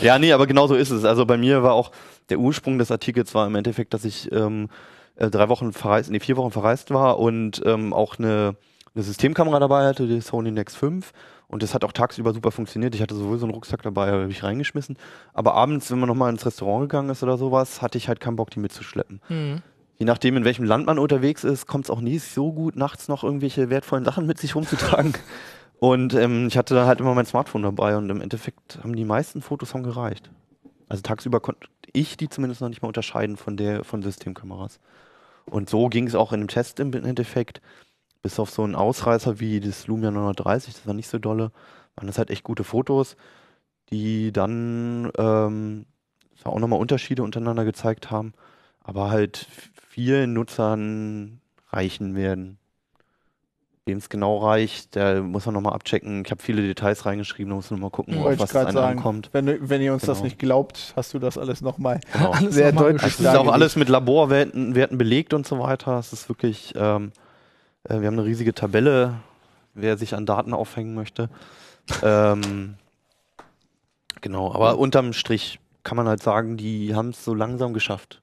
[0.02, 1.04] ja, nee, aber genau so ist es.
[1.04, 1.92] Also bei mir war auch
[2.30, 4.70] der Ursprung des Artikels war im Endeffekt, dass ich ähm,
[5.16, 8.56] äh, drei Wochen verreist, nee, vier Wochen verreist war und ähm, auch eine,
[8.94, 11.12] eine Systemkamera dabei hatte, die Sony Nex 5.
[11.48, 12.96] Und das hat auch tagsüber super funktioniert.
[12.96, 14.98] Ich hatte sowieso einen Rucksack dabei, habe ich reingeschmissen.
[15.34, 18.36] Aber abends, wenn man nochmal ins Restaurant gegangen ist oder sowas, hatte ich halt keinen
[18.36, 19.22] Bock, die mitzuschleppen.
[19.28, 19.62] Hm.
[19.98, 23.08] Je nachdem, in welchem Land man unterwegs ist, kommt es auch nie so gut, nachts
[23.08, 25.14] noch irgendwelche wertvollen Sachen mit sich rumzutragen.
[25.80, 29.04] Und ähm, ich hatte dann halt immer mein Smartphone dabei und im Endeffekt haben die
[29.04, 30.32] meisten Fotos haben gereicht.
[30.88, 34.80] Also tagsüber konnte ich die zumindest noch nicht mal unterscheiden von der von Systemkameras.
[35.46, 37.62] Und so ging es auch in dem Test im Endeffekt.
[38.26, 41.52] Bis auf so einen Ausreißer wie das Lumia 930, das war nicht so dolle,
[41.96, 43.18] waren das halt echt gute Fotos,
[43.92, 45.86] die dann ähm,
[46.42, 48.34] zwar auch nochmal Unterschiede untereinander gezeigt haben,
[48.84, 49.46] aber halt
[49.90, 52.58] vielen Nutzern reichen werden.
[53.86, 56.24] Wem es genau reicht, der muss man nochmal abchecken.
[56.26, 59.30] Ich habe viele Details reingeschrieben, da muss man mal gucken, auf Wollte was es ankommt.
[59.34, 60.24] Wenn, wenn ihr uns das Genau.
[60.26, 62.00] nicht glaubt, hast du das alles nochmal.
[62.12, 62.34] Genau.
[62.50, 66.00] Sehr nochmal deutlich Also es ist auch alles mit Laborwerten Werten belegt und so weiter.
[66.00, 67.12] Es ist wirklich, ähm,
[67.86, 69.16] äh, wir haben eine riesige Tabelle,
[69.74, 71.30] wer sich an Daten aufhängen möchte.
[72.04, 72.76] ähm,
[74.22, 78.22] genau, aber unterm Strich kann man halt sagen, die haben es so langsam geschafft.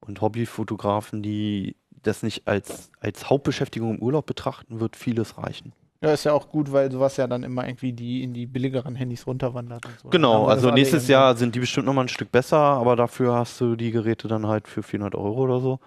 [0.00, 5.72] Und Hobbyfotografen, die das nicht als, als Hauptbeschäftigung im Urlaub betrachten, wird vieles reichen.
[6.00, 8.94] Ja, ist ja auch gut, weil sowas ja dann immer irgendwie die in die billigeren
[8.94, 10.08] Handys runterwandert und so.
[10.10, 13.74] Genau, also nächstes Jahr sind die bestimmt nochmal ein Stück besser, aber dafür hast du
[13.74, 15.80] die Geräte dann halt für 400 Euro oder so.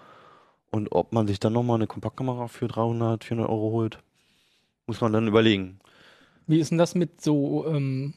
[0.72, 3.98] Und ob man sich dann nochmal eine Kompaktkamera für 300, 400 Euro holt,
[4.86, 5.78] muss man dann überlegen.
[6.46, 8.14] Wie ist denn das mit so, ähm,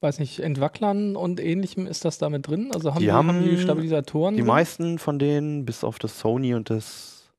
[0.00, 1.86] weiß nicht, Entwacklern und ähnlichem?
[1.86, 2.70] Ist das da mit drin?
[2.72, 4.34] Also haben Die die, haben, haben die Stabilisatoren?
[4.36, 4.46] Die drin?
[4.48, 7.32] meisten von denen, bis auf das Sony und das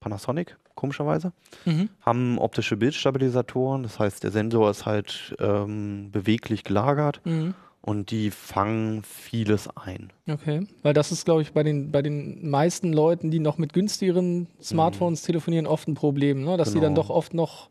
[0.00, 1.32] Panasonic, komischerweise,
[1.64, 1.88] Mhm.
[2.00, 3.84] haben optische Bildstabilisatoren.
[3.84, 7.54] Das heißt, der Sensor ist halt ähm, beweglich gelagert Mhm.
[7.82, 10.12] Und die fangen vieles ein.
[10.30, 13.72] Okay, weil das ist, glaube ich, bei den, bei den meisten Leuten, die noch mit
[13.72, 16.56] günstigeren Smartphones telefonieren, oft ein Problem, ne?
[16.56, 17.02] dass sie dann Genau.
[17.06, 17.70] doch oft noch,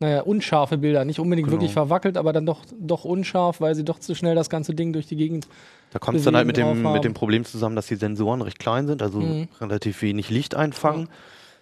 [0.00, 1.60] naja, unscharfe Bilder, nicht unbedingt Genau.
[1.60, 4.92] wirklich verwackelt, aber dann doch, doch unscharf, weil sie doch zu schnell das ganze Ding
[4.92, 5.46] durch die Gegend.
[5.90, 7.14] Da kommt es dann halt mit dem, mit dem.
[7.14, 9.48] Problem zusammen, dass die Sensoren recht klein sind, also Mhm.
[9.60, 11.08] relativ wenig Licht einfangen.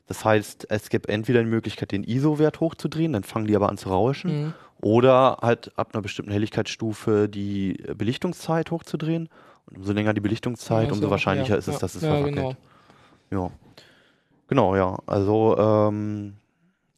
[0.09, 3.77] Das heißt, es gibt entweder die Möglichkeit, den ISO-Wert hochzudrehen, dann fangen die aber an
[3.79, 4.55] zu rauschen, Mhm.
[4.83, 9.29] Oder halt ab einer bestimmten Helligkeitsstufe die Belichtungszeit hochzudrehen.
[9.67, 12.03] Und umso länger die Belichtungszeit, Ja, umso so, wahrscheinlicher ja, ist es, ja, dass es
[12.03, 12.35] ja, verwackelt.
[12.35, 12.57] genau.
[13.31, 13.51] Ja.
[14.49, 14.99] Genau, ja.
[15.07, 16.35] Also ähm,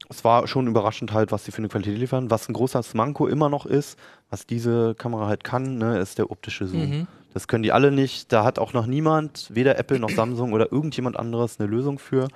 [0.09, 2.31] es war schon überraschend halt, was sie für eine Qualität liefern.
[2.31, 3.99] Was ein großes Manko immer noch ist,
[4.31, 6.89] was diese Kamera halt kann, ne, ist der optische Zoom.
[6.89, 7.07] Mhm.
[7.35, 8.33] Das können die alle nicht.
[8.33, 12.29] Da hat auch noch niemand, weder Apple noch Samsung oder irgendjemand anderes eine Lösung für.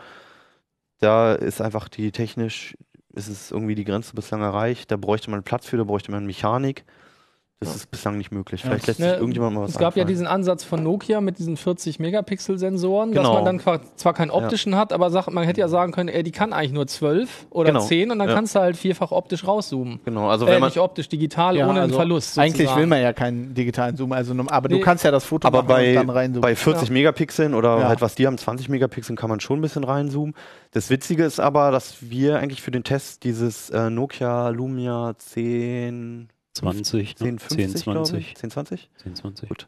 [1.01, 2.77] Da ist einfach die technisch,
[3.15, 4.91] ist es irgendwie die Grenze bislang erreicht.
[4.91, 6.85] Da bräuchte man Platz für, da bräuchte man Mechanik.
[7.61, 8.63] Das ist bislang nicht möglich.
[8.63, 10.07] Vielleicht lässt sich Ne, irgendjemand mal was Es gab ja einfallen.
[10.07, 13.43] diesen Ansatz von Nokia mit diesen 40-Megapixel-Sensoren, dass Genau.
[13.43, 16.31] man dann zwar keinen optischen hat, aber sagt, man hätte ja sagen können, ey, die
[16.31, 17.81] kann eigentlich nur 12 oder Genau.
[17.85, 18.35] 10 und dann Ja.
[18.37, 19.99] kannst du halt vierfach optisch rauszoomen.
[20.05, 22.39] Genau, also Äh, wenn man, nicht optisch, digital, Ja, ohne einen also Verlust.
[22.39, 22.81] Eigentlich sozusagen.
[22.81, 24.81] will man ja keinen digitalen Zoom, also aber du Nee.
[24.83, 27.89] kannst ja das Foto Aber bei, dann rein bei 40 Megapixeln oder Ja.
[27.89, 30.35] halt was die haben, 20 Megapixeln, kann man schon ein bisschen reinzoomen.
[30.71, 36.29] Das Witzige ist aber, dass wir eigentlich für den Test dieses äh, Nokia Lumia 10,
[36.59, 37.27] 20, ne?
[37.27, 38.19] 10, 50, glaube 20.
[38.29, 38.37] ich.
[38.37, 38.91] 10, 20?
[39.03, 39.49] 10, 20.
[39.49, 39.67] Gut.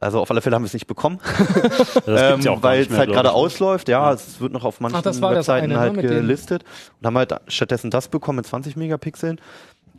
[0.00, 1.18] Also auf alle Fälle haben wir es nicht bekommen,
[2.06, 3.34] ähm, ja weil es halt gerade ne?
[3.34, 3.88] ausläuft.
[3.88, 4.12] Ja, Ja.
[4.14, 6.64] es wird noch auf manchen Ach, Webseiten eine, ne, halt gelistet
[7.00, 9.40] und haben halt stattdessen das bekommen mit 20 Megapixeln.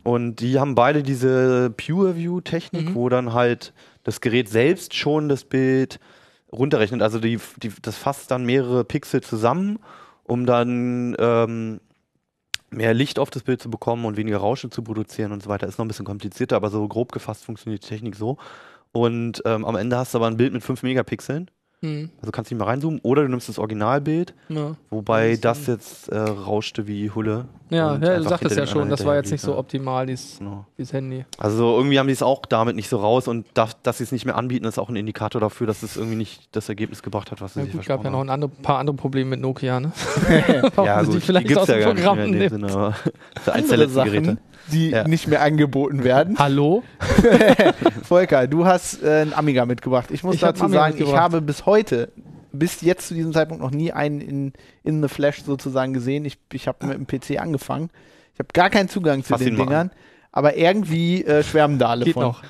[0.02, 2.94] Und die haben beide diese Pure View Technik, Mhm.
[2.94, 3.74] wo dann halt
[4.04, 6.00] das Gerät selbst schon das Bild
[6.50, 7.02] runterrechnet.
[7.02, 9.78] Also die, die, das fasst dann mehrere Pixel zusammen,
[10.24, 11.80] um dann ähm,
[12.70, 15.66] mehr Licht auf das Bild zu bekommen und weniger Rauschen zu produzieren und so weiter.
[15.66, 18.38] Ist noch ein bisschen komplizierter, aber so grob gefasst funktioniert die Technik so.
[18.92, 21.50] Und ähm, am Ende hast du aber ein Bild mit 5 Megapixeln.
[21.82, 23.00] Hm, Also kannst du nicht mehr reinzoomen.
[23.02, 24.72] Oder du nimmst das Originalbild, ja.
[24.90, 27.46] wobei Das das jetzt äh, rauschte wie Hulle.
[27.70, 30.38] Ja, ja, du sagtest ja schon, das war jetzt nicht so optimal, dieses.
[30.38, 30.66] Genau.
[30.76, 31.24] dieses Handy.
[31.38, 34.12] Also irgendwie haben die es auch damit nicht so raus und da, dass sie es
[34.12, 37.30] nicht mehr anbieten, ist auch ein Indikator dafür, dass es irgendwie nicht das Ergebnis gebracht
[37.30, 38.28] hat, was sie Ja, sich gut, gab ja versprochen noch haben.
[38.28, 39.92] ein andere, paar andere Probleme mit Nokia, ne?
[40.76, 42.48] Ja, gut, die vielleicht gibt's aus dem ja gar nicht mehr in dem.
[42.50, 42.92] Sinne, aber
[43.42, 44.38] für eins der letzten Sachen, Geräte.
[44.68, 45.06] Die Ja.
[45.06, 46.38] nicht mehr angeboten werden.
[46.38, 46.82] Hallo?
[48.02, 50.10] Volker, du hast äh, einen Amiga mitgebracht.
[50.10, 52.12] Ich muss Ich dazu sagen, ich habe bis heute,
[52.52, 54.52] bis jetzt zu diesem Zeitpunkt noch nie einen in,
[54.84, 56.24] in the Flash sozusagen gesehen.
[56.24, 57.90] Ich, ich habe mit dem PC angefangen.
[58.34, 59.90] Ich habe gar keinen Zugang zu Fass den Dingern.
[60.32, 62.22] Aber irgendwie äh, schwärmen da alle Geht von.
[62.22, 62.42] noch.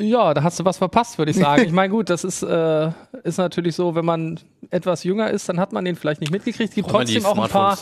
[0.00, 1.62] Ja, da hast du was verpasst, würde ich sagen.
[1.66, 2.90] Ich meine, gut, das ist, äh,
[3.24, 4.38] ist natürlich so, wenn man
[4.70, 6.70] etwas jünger ist, dann hat man den vielleicht nicht mitgekriegt.
[6.70, 7.78] Es gibt Braucht trotzdem auch ein paar,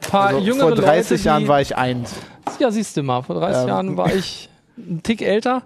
[0.00, 2.14] paar Also jüngere vor 30 Leute, Jahren die, war ich eins.
[2.58, 3.68] Ja, siehst du mal, vor 30 Ähm.
[3.68, 5.62] Jahren war ich ein Tick älter.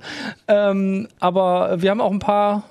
[0.48, 2.64] Ähm, aber wir haben auch ein paar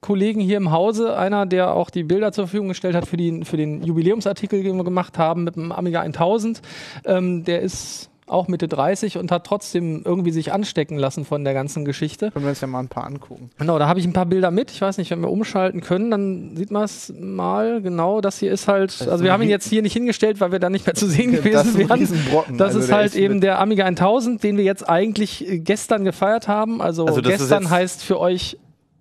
[0.00, 3.44] Kollegen hier im Hause, einer, der auch die Bilder zur Verfügung gestellt hat für, die,
[3.44, 6.62] für den Jubiläumsartikel, den wir gemacht haben mit dem Amiga 1000.
[7.04, 11.54] Ähm, der ist auch Mitte 30 und hat trotzdem irgendwie sich anstecken lassen von der
[11.54, 12.30] ganzen Geschichte.
[12.30, 13.50] Können wir uns ja mal ein paar angucken.
[13.58, 14.70] Genau, da habe ich ein paar Bilder mit.
[14.70, 17.80] Ich weiß nicht, wenn wir umschalten können, dann sieht man es mal.
[17.82, 20.58] Genau, das hier ist halt, also wir haben ihn jetzt hier nicht hingestellt, weil wir
[20.58, 22.58] da nicht mehr zu sehen Das gewesen ist ein wären.
[22.58, 26.48] Das Also ist halt eben mit- der Amiga 1000, den wir jetzt eigentlich gestern gefeiert
[26.48, 26.80] haben.
[26.82, 28.58] Also, Also das ist gestern heißt für euch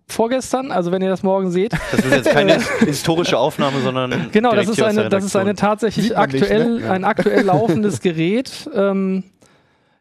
[0.07, 1.73] vorgestern, also wenn ihr das morgen seht.
[1.73, 6.11] Das ist jetzt keine historische Aufnahme, sondern Genau, das ist eine, das ist eine tatsächlich
[6.11, 6.91] man nicht, aktuell, ne?
[6.91, 8.69] ein aktuell laufendes Gerät.
[8.73, 9.23] Ähm,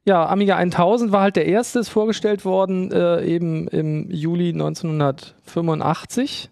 [0.05, 6.51] ja, Amiga 1000 war halt der erste, ist vorgestellt worden äh, eben im Juli 1985.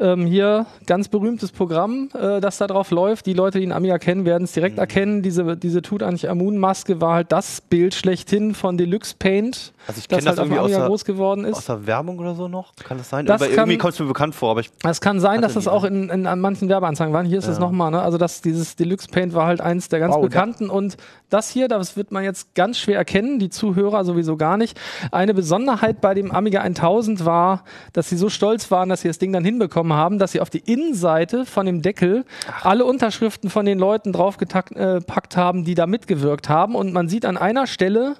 [0.00, 3.26] Ähm, hier ganz berühmtes Programm, äh, das da drauf läuft.
[3.26, 4.54] Die Leute, die den Amiga kennen, werden es Mhm.
[4.54, 5.20] direkt erkennen.
[5.22, 10.28] Diese, diese Tutanchamun-Maske war halt das Bild schlechthin von Deluxe Paint, Also ich das kenne
[10.30, 11.56] halt das auf dem irgendwie Amiga aus groß geworden ist.
[11.56, 12.72] aus der Werbung oder so noch.
[12.76, 13.26] Kann das sein?
[13.26, 15.68] Das kann- irgendwie kommt es mir bekannt vor, aber ich Es kann sein, dass das
[15.68, 17.22] auch in, in, an manchen Werbeanzeigen war.
[17.24, 17.60] Hier ist es Ja.
[17.60, 18.00] nochmal, ne?
[18.00, 20.70] Also das, dieses Deluxe Paint war halt eins der ganz Wow, bekannten.
[20.70, 20.96] Und
[21.28, 24.78] das hier, das wird man jetzt ganz schwer erkennen, die Zuhörer sowieso gar nicht.
[25.12, 29.18] Eine Besonderheit bei dem Amiga 1000 war, dass sie so stolz waren, dass sie das
[29.18, 32.24] Ding dann hinbekommen bekommen haben, dass sie auf die Innenseite von dem Deckel
[32.62, 36.74] alle Unterschriften von den Leuten draufgepackt äh, haben, die da mitgewirkt haben.
[36.74, 38.16] Und man sieht an einer Stelle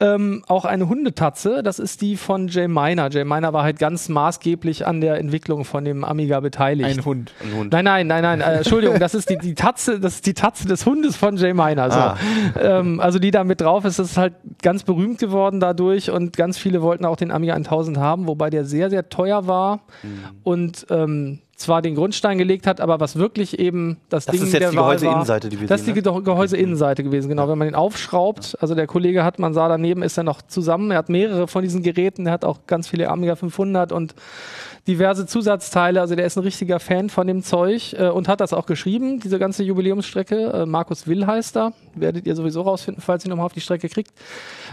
[0.00, 1.62] ähm, auch eine Hundetatze.
[1.64, 3.10] Das ist die von Jay Miner.
[3.10, 6.98] Jay Miner war halt ganz maßgeblich an der Entwicklung von dem Amiga beteiligt.
[6.98, 7.32] Ein Hund.
[7.42, 7.72] Ein Hund.
[7.72, 8.40] Nein, nein, nein, nein.
[8.40, 11.52] Äh, Entschuldigung, das ist die, die Tatze, das ist die Tatze des Hundes von Jay
[11.52, 11.90] Miner.
[11.90, 11.98] So.
[11.98, 12.16] Ah.
[12.60, 16.36] Ähm, also die da mit drauf ist, das ist halt ganz berühmt geworden dadurch und
[16.36, 20.20] ganz viele wollten auch den Amiga 1000 haben, wobei der sehr, sehr teuer war Mhm.
[20.44, 24.52] und ähm, zwar den Grundstein gelegt hat, aber was wirklich eben das, Das Ding ist
[24.52, 26.02] jetzt der die Wahl Gehäuseinnenseite, die wir das ist die ne?
[26.02, 27.48] Ge Gehäuseinnenseite gewesen, genau.
[27.48, 30.92] Wenn man den aufschraubt, also der Kollege hat, man sah daneben, ist er noch zusammen.
[30.92, 34.14] Er hat mehrere von diesen Geräten, er hat auch ganz viele Amiga 500 und
[34.86, 36.00] diverse Zusatzteile.
[36.00, 39.18] Also der ist ein richtiger Fan von dem Zeug äh, und hat das auch geschrieben,
[39.18, 40.52] diese ganze Jubiläumsstrecke.
[40.52, 41.72] Äh, Markus Will heißt er.
[41.96, 44.12] Werdet ihr sowieso rausfinden, falls ihr nochmal auf die Strecke kriegt.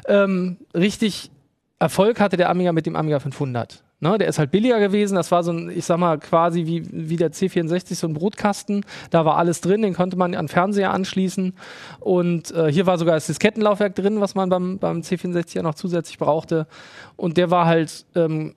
[0.08, 1.32] Ähm, richtig
[1.80, 3.84] Erfolg hatte der Amiga mit dem Amiga 500.
[4.06, 5.16] Ne, der ist halt billiger gewesen.
[5.16, 8.86] Das war so ein, ich sag mal, quasi wie, wie der C64, so ein Brutkasten.
[9.10, 11.54] Da war alles drin, den konnte man an Fernseher anschließen.
[12.02, 15.74] Und äh, hier war sogar das Diskettenlaufwerk drin, was man beim, beim C64 ja noch
[15.74, 16.68] zusätzlich brauchte.
[17.16, 18.54] Und der war halt ähm,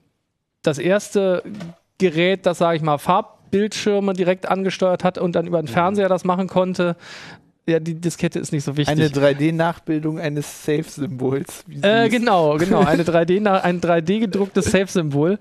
[0.61, 1.41] das erste
[1.97, 6.25] Gerät, das, sage ich mal, Farbbildschirme direkt angesteuert hat und dann über den Fernseher das
[6.25, 6.95] machen konnte.
[7.69, 8.97] Ja, die Diskette ist nicht so wichtig.
[8.97, 11.63] Eine 3D-Nachbildung eines Safe-Symbols.
[11.81, 12.79] Äh, genau, genau.
[12.81, 15.37] Eine 3D, na- ein 3D gedrucktes Safe-Symbol.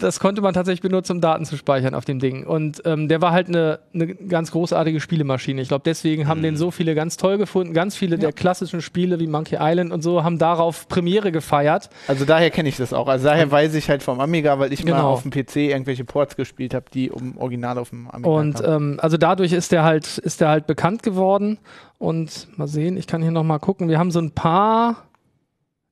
[0.00, 2.44] Das konnte man tatsächlich benutzen, um Daten zu speichern auf dem Ding.
[2.46, 5.60] Und ähm, der war halt eine, eine ganz großartige Spielemaschine.
[5.60, 7.72] Ich glaube, deswegen haben den so viele ganz toll gefunden.
[7.74, 11.90] Ganz viele der klassischen Spiele wie Monkey Island und so haben darauf Premiere gefeiert.
[12.08, 13.06] Also daher kenne ich das auch.
[13.06, 15.10] Also daher weiß ich halt vom Amiga, weil ich mal Genau.
[15.12, 18.98] auf dem PC irgendwelche Ports gespielt habe, die um Original auf dem Amiga Und ähm,
[19.00, 21.58] also dadurch ist der halt, ist der halt bekannt geworden.
[21.98, 23.88] Und mal sehen, ich kann hier noch mal gucken.
[23.88, 25.04] Wir haben so ein paar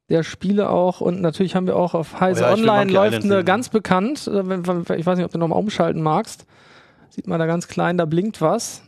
[0.08, 3.44] der Spiele auch und natürlich haben wir auch auf Heise Oh ja, Online läuft eine
[3.44, 4.26] ganz bekannt.
[4.26, 6.46] äh, Ich weiß nicht, ob du noch mal umschalten magst.
[7.10, 8.82] Sieht man da ganz klein, da blinkt was.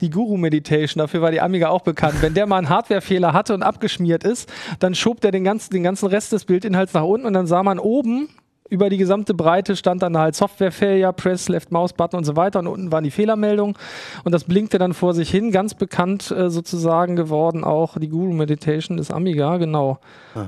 [0.00, 2.22] Die Guru Meditation, dafür war die Amiga auch bekannt.
[2.22, 5.82] Wenn der mal einen Hardwarefehler hatte und abgeschmiert ist, dann schob der den ganzen, den
[5.82, 8.28] ganzen Rest des Bildinhalts nach unten und dann sah man oben
[8.70, 12.36] über die gesamte Breite stand dann halt Software Failure, Press, Left Mouse Button und so
[12.36, 12.58] weiter.
[12.58, 13.76] Und unten waren die Fehlermeldungen.
[14.24, 18.32] Und das blinkte dann vor sich hin, ganz bekannt äh, sozusagen geworden auch die Guru
[18.32, 19.98] Meditation des Amiga, genau.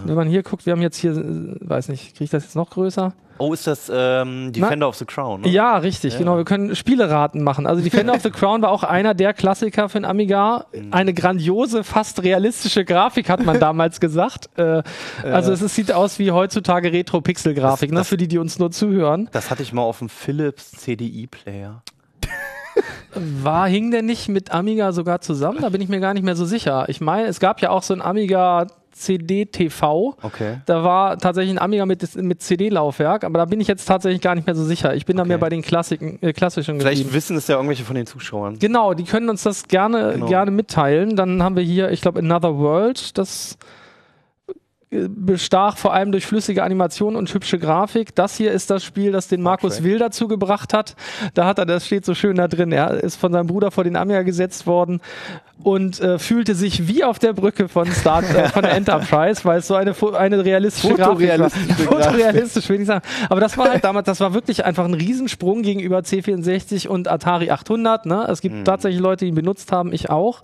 [0.07, 2.57] Wenn man hier guckt, wir haben jetzt hier, äh, weiß nicht, kriege ich das jetzt
[2.57, 3.13] noch größer?
[3.41, 5.41] Oh, ist das ähm, Defender of the Crown?
[5.41, 5.49] Ne?
[5.49, 6.37] Ja, richtig, genau.
[6.37, 7.67] Wir können Spieleraten machen.
[7.67, 10.67] Also Defender of the Crown war auch einer der Klassiker für den Amiga.
[10.91, 14.51] Eine grandiose, fast realistische Grafik hat man damals gesagt.
[14.59, 14.83] Äh,
[15.25, 19.31] also es ist, sieht aus wie heutzutage Retro-Pixel-Grafik, ne, für die, die uns nur zuhören.
[19.33, 21.83] Das hatte ich mal auf dem Philips CDI-Player.
[23.15, 25.61] War, hing der nicht mit Amiga sogar zusammen?
[25.63, 26.85] Da bin ich mir gar nicht mehr so sicher.
[26.89, 30.17] Ich meine, es gab ja auch so ein Amiga CD-TV.
[30.23, 30.59] Okay.
[30.67, 34.35] Da war tatsächlich ein Amiga mit, mit CD-Laufwerk, aber da bin ich jetzt tatsächlich gar
[34.35, 34.95] nicht mehr so sicher.
[34.95, 35.29] Ich bin da Okay.
[35.29, 37.15] mehr bei den Klassiken, äh, klassischen Vielleicht geblieben.
[37.17, 38.59] wissen es ja irgendwelche von den Zuschauern.
[38.59, 40.27] Genau, die können uns das gerne, Genau.
[40.27, 41.17] gerne mitteilen.
[41.17, 43.17] Dann haben wir hier, ich glaube, Another World.
[43.19, 43.59] Das
[44.91, 48.15] bestach vor allem durch flüssige Animation und hübsche Grafik.
[48.15, 49.85] Das hier ist das Spiel, das den Markus.
[49.85, 50.97] Will dazu gebracht hat.
[51.35, 52.73] Da hat er, das steht so schön da drin.
[52.73, 55.01] Er ist von seinem Bruder vor den Amiga gesetzt worden
[55.63, 59.59] und äh, fühlte sich wie auf der Brücke von Star, äh, von der Enterprise, weil
[59.61, 61.15] es so eine, eine realistische Grafik war.
[61.15, 61.87] Fotorealistische Grafik.
[61.87, 63.05] Fotorealistisch, würde ich sagen.
[63.29, 67.51] Aber das war halt damals, das war wirklich einfach ein Riesensprung gegenüber C64 und Atari
[67.51, 68.07] 800.
[68.07, 68.27] Ne?
[68.29, 70.43] Es gibt tatsächlich Leute, die ihn benutzt haben, ich auch.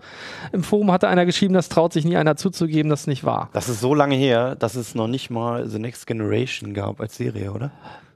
[0.52, 3.48] Im Forum hatte einer geschrieben, das traut sich nie einer zuzugeben, das nicht wahr.
[3.52, 7.16] Das ist so lange her, dass es noch nicht mal The Next Generation gab als
[7.16, 7.70] Serie, oder?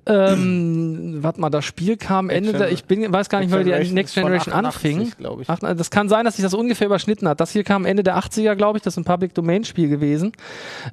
[0.06, 3.92] Ähm, warte mal, das Spiel kam Ende der, ich bin, weiß gar nicht, weil die
[3.92, 5.12] Next Generation anfing.
[5.18, 5.50] glaube ich.
[5.50, 7.40] Ach, das kann sein, dass sich das ungefähr überschnitten hat.
[7.40, 8.82] Das hier kam Ende der 80er, glaube ich.
[8.82, 10.32] Das ist ein Public Domain Spiel gewesen.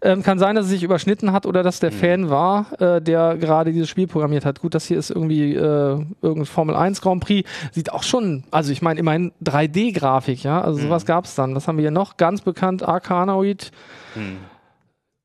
[0.02, 3.38] Ähm, kann sein, dass es sich überschnitten hat oder dass der Fan war, äh, der
[3.38, 4.62] gerade dieses Spiel programmiert hat.
[4.62, 5.60] Gut, das hier ist irgendwie äh,
[6.22, 7.50] irgendein Formel 1 Grand Prix.
[7.72, 10.62] Sieht auch schon, also ich meine, immerhin 3D-Grafik, ja.
[10.62, 11.56] Also sowas gab es dann.
[11.56, 12.18] Was haben wir hier noch?
[12.18, 13.72] Ganz bekannt, Arcanoid.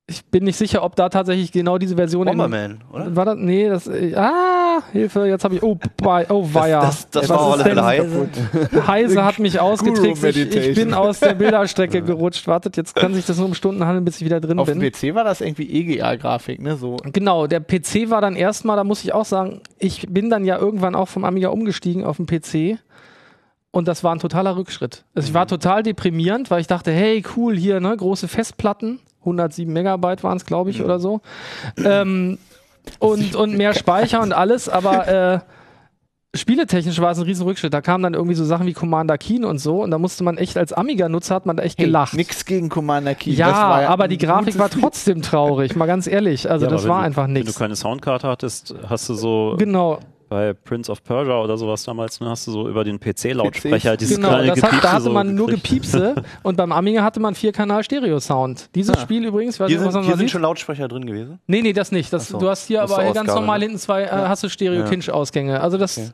[0.08, 3.14] Ich bin nicht sicher, ob da tatsächlich genau diese Version in- Bomberman, oder?
[3.16, 3.36] war das?
[3.38, 3.86] Nee, das.
[3.86, 5.62] Äh, ah, Hilfe, jetzt habe ich.
[5.62, 6.80] Oh, bei, oh, weia.
[6.80, 8.86] Das, das, das war ist alle denn- Hype.
[8.88, 10.24] Heise hat mich ausgetrickst.
[10.24, 12.46] Ich, ich bin aus der Bilderstrecke gerutscht.
[12.48, 14.80] Wartet, jetzt kann sich das nur um Stunden handeln, bis ich wieder drin Auf dem
[14.80, 14.90] bin.
[14.90, 16.76] PC war das irgendwie EGA-Grafik, ne?
[16.76, 16.96] So.
[17.04, 20.58] Genau, der PC war dann erstmal, da muss ich auch sagen, ich bin dann ja
[20.58, 22.78] irgendwann auch vom Amiga umgestiegen auf den PC.
[23.70, 25.04] Und das war ein totaler Rückschritt.
[25.14, 29.72] Also ich war total deprimierend, weil ich dachte, hey, cool, hier, ne, große Festplatten, 107
[29.72, 31.20] Megabyte waren es, glaube ich, oder so.
[31.84, 32.38] Ähm,
[32.98, 35.38] und, und mehr Speicher und alles, aber äh,
[36.34, 37.74] spieletechnisch war es ein riesen Rückschritt.
[37.74, 40.38] Da kamen dann irgendwie so Sachen wie Commander Keen und so und da musste man
[40.38, 42.14] echt, als Amiga-Nutzer hat man da echt gelacht.
[42.14, 43.30] Nix gegen Commander Key.
[43.32, 46.50] ja, das war aber die Grafik war trotzdem traurig, mal ganz ehrlich.
[46.50, 47.58] Also Ja, das war du, einfach Wenn du nichts.
[47.58, 49.98] keine Soundkarte hattest, hast du so Genau.
[50.32, 53.98] Bei Prince of Persia oder sowas damals, ne, hast du so über den PC-Lautsprecher PCs.
[53.98, 55.64] dieses Genau, kleine das hat, da hatte so man nur gekriegt.
[55.64, 58.70] Gepiepse und beim Amiga hatte man Vier-Kanal-Stereo-Sound.
[58.74, 59.00] Dieses Ah.
[59.00, 60.30] Spiel übrigens, weiß Hier nicht, was sind, hier sind sieht.
[60.30, 61.38] schon Lautsprecher drin gewesen.
[61.46, 62.12] Nee, nee, das nicht.
[62.12, 62.38] Das, so.
[62.38, 63.64] Du hast hier Das ist aber ganz normal ne?
[63.66, 64.50] hinten zwei, äh, hast du Ja.
[64.52, 65.60] Stereo-Kinch-Ausgänge.
[65.60, 66.10] Also das, Okay.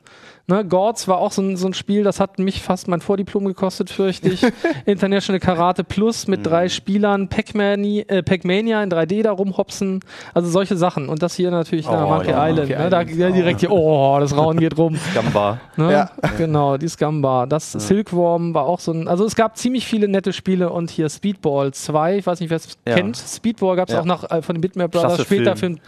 [0.49, 3.45] Ne, Gords war auch so ein, so ein Spiel, das hat mich fast mein Vordiplom
[3.45, 4.45] gekostet, fürchte ich.
[4.85, 6.69] International Karate Plus mit drei Mhm.
[6.69, 10.01] Spielern, Pac-Mani- äh, Pac-Mania in 3D da rumhopsen.
[10.33, 11.07] Also solche Sachen.
[11.07, 12.69] Und das hier natürlich, na, Oh, Monkey ja, Island.
[12.69, 13.17] Monkey ne, da, Island.
[13.19, 14.97] ja, direkt hier, oh, das Rauen geht rum.
[15.13, 15.59] Gamba.
[15.77, 15.91] Ne?
[15.91, 16.09] Ja.
[16.37, 17.47] Genau, die Scumbar.
[17.47, 19.07] Das Silkworm war auch so ein.
[19.07, 22.57] Also es gab ziemlich viele nette Spiele und hier Speedball 2, ich weiß nicht, wer
[22.57, 22.95] es Ja.
[22.95, 23.15] kennt.
[23.17, 24.01] Speedball gab es Ja.
[24.01, 25.77] auch noch äh, von den Bitmap Brothers Klasse später Film.
[25.77, 25.79] für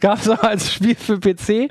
[0.00, 1.70] gab es auch als Spiel für PC.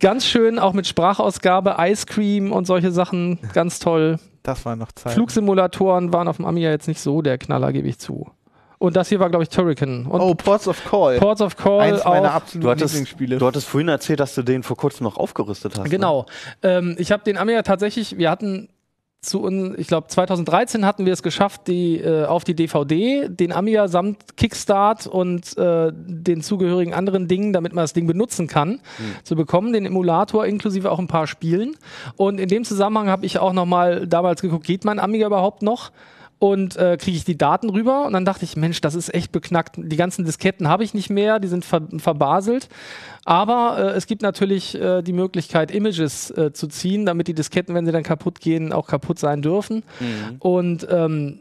[0.00, 3.38] Ganz schön, auch mit Sprachausgabe, Ice Cream und solche Sachen.
[3.52, 4.18] Ganz toll.
[4.42, 5.12] Das war noch Zeit.
[5.12, 8.30] Flugsimulatoren waren auf dem Amiga jetzt nicht so der Knaller, gebe ich zu.
[8.78, 10.06] Und das hier war, glaube ich, Turrican.
[10.06, 11.18] Und Oh, Ports of Call.
[11.18, 13.36] Ports of Call Eins meiner absoluten Du hattest, Lieblingsspiele.
[13.36, 15.90] du hattest vorhin erzählt, dass du den vor kurzem noch aufgerüstet hast.
[15.90, 16.24] Genau.
[16.62, 18.70] Ähm, ich habe den Amiga tatsächlich, wir hatten
[19.22, 23.52] zu uns, ich glaube 2013 hatten wir es geschafft, die äh, auf die DVD den
[23.52, 28.80] Amiga samt Kickstart und äh, den zugehörigen anderen Dingen, damit man das Ding benutzen kann,
[29.22, 31.76] zu bekommen, den Emulator inklusive auch ein paar Spielen.
[32.16, 35.62] Und in dem Zusammenhang habe ich auch noch mal damals geguckt, geht mein Amiga überhaupt
[35.62, 35.90] noch?
[36.40, 39.30] Und äh, kriege ich die Daten rüber und dann dachte ich, Mensch, das ist echt
[39.30, 39.74] beknackt.
[39.76, 42.70] Die ganzen Disketten habe ich nicht mehr, die sind ver verbaselt.
[43.26, 47.74] Aber äh, es gibt natürlich äh, die Möglichkeit, Images äh, zu ziehen, damit die Disketten,
[47.74, 49.82] wenn sie dann kaputt gehen, auch kaputt sein dürfen.
[50.00, 50.36] Mhm.
[50.38, 51.40] Und ähm,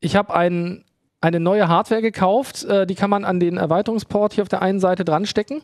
[0.00, 0.82] ich habe ein,
[1.20, 4.80] eine neue Hardware gekauft, äh, die kann man an den Erweiterungsport hier auf der einen
[4.80, 5.60] Seite dran stecken.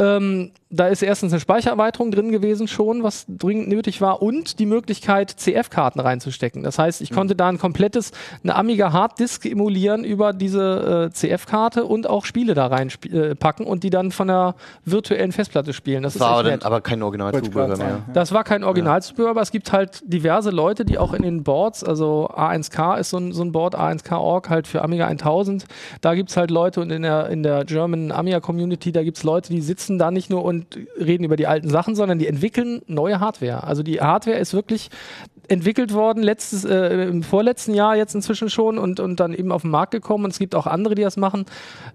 [0.00, 4.66] Ähm, da ist erstens eine Speichererweiterung drin gewesen schon, was dringend nötig war, und die
[4.66, 6.62] Möglichkeit, CF-Karten reinzustecken.
[6.62, 8.12] Das heißt, ich konnte da ein komplettes,
[8.44, 13.64] eine Amiga Harddisk emulieren über diese äh, CF-Karte und auch Spiele da reinpacken äh, packen
[13.64, 14.54] und die dann von der
[14.84, 16.04] virtuellen Festplatte spielen.
[16.04, 18.02] Das, Das war dann, aber kein Originalzubehör mehr.
[18.14, 21.82] Das war kein Originalzubehör, aber es gibt halt diverse Leute, die auch in den Boards,
[21.82, 25.64] also A1K ist so ein, so ein Board, A1K.org halt für Amiga 1000.
[26.00, 29.16] Da gibt es halt Leute und in der, in der German Amiga Community, da gibt
[29.16, 30.59] es Leute, die sitzen da nicht nur und
[30.98, 33.64] reden über die alten Sachen, sondern die entwickeln neue Hardware.
[33.64, 34.90] Also die Hardware ist wirklich
[35.50, 39.62] entwickelt worden, letztes, äh, im vorletzten Jahr jetzt inzwischen schon und, und dann eben auf
[39.62, 41.44] den Markt gekommen und es gibt auch andere, die das machen.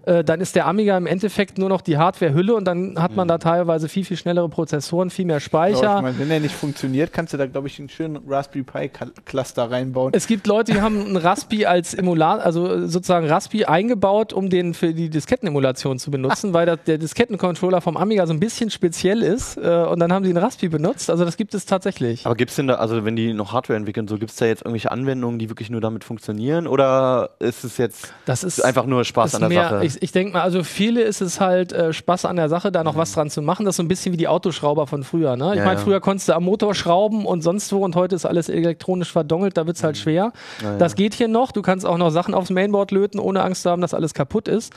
[0.04, 3.26] Äh, dann ist der Amiga im Endeffekt nur noch die Hardware-Hülle und dann hat man
[3.28, 5.96] da teilweise viel, viel schnellere Prozessoren, viel mehr Ja, Speicher.
[5.96, 8.78] ich mein, wenn der nicht funktioniert, kannst du da, glaube ich, einen schönen Raspberry Pi
[8.94, 10.12] Cl- Cluster reinbauen.
[10.14, 14.74] Es gibt Leute, die haben ein Raspi als Emulat, also sozusagen Raspi eingebaut, um den
[14.74, 19.22] für die Diskettenemulation zu benutzen, weil das, der Diskettencontroller vom Amiga so ein bisschen speziell
[19.22, 21.08] ist äh, und dann haben sie einen Raspi benutzt.
[21.10, 22.26] Also das gibt es tatsächlich.
[22.26, 24.46] Aber gibt es denn da, also wenn die noch Hardware entwickeln, so gibt es da
[24.46, 26.66] jetzt irgendwelche Anwendungen, die wirklich nur damit funktionieren?
[26.66, 29.84] Oder ist es jetzt ist einfach nur Spaß an der mehr, Sache?
[29.84, 32.84] Ich, ich denke mal, also viele ist es halt äh, Spaß an der Sache, da
[32.84, 33.64] noch was dran zu machen.
[33.64, 35.36] Das ist so ein bisschen wie die Autoschrauber von früher.
[35.36, 35.50] Ne?
[35.52, 35.84] Ich Ja, meine, ja.
[35.84, 39.56] früher konntest du am Motor schrauben und sonst wo und heute ist alles elektronisch verdongelt,
[39.56, 40.32] da wird es halt schwer.
[40.62, 40.78] Ja, ja.
[40.78, 41.52] Das geht hier noch.
[41.52, 44.48] Du kannst auch noch Sachen aufs Mainboard löten, ohne Angst zu haben, dass alles kaputt
[44.48, 44.72] ist.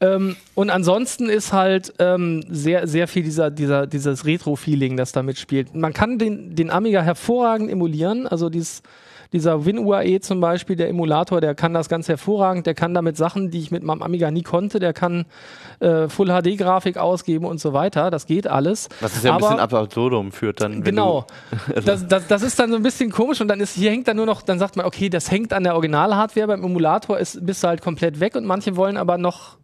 [0.00, 5.22] Ähm, und ansonsten ist halt ähm, sehr, sehr viel dieser, dieser, dieses Retro-Feeling, das da
[5.22, 5.74] mitspielt.
[5.74, 7.96] Man kann den, den Amiga hervorragend emulieren,
[8.26, 8.82] also dieses
[9.32, 12.64] dieser WinUAE zum Beispiel, der Emulator, der kann das ganz hervorragend.
[12.66, 15.26] Der kann damit Sachen, die ich mit meinem Amiga nie konnte, der kann
[15.80, 18.10] äh, Full-HD-Grafik ausgeben und so weiter.
[18.10, 18.88] Das geht alles.
[19.00, 20.82] Was es ja ein Aber- bisschen ab absurdum führt dann.
[20.82, 21.26] Genau.
[21.74, 24.06] Also, Das, das, das ist dann so ein bisschen komisch und dann ist hier hängt
[24.06, 27.44] dann nur noch, dann sagt man, okay, das hängt an der Original-Hardware, beim Emulator ist,
[27.44, 29.58] bist du halt komplett weg und manche wollen aber noch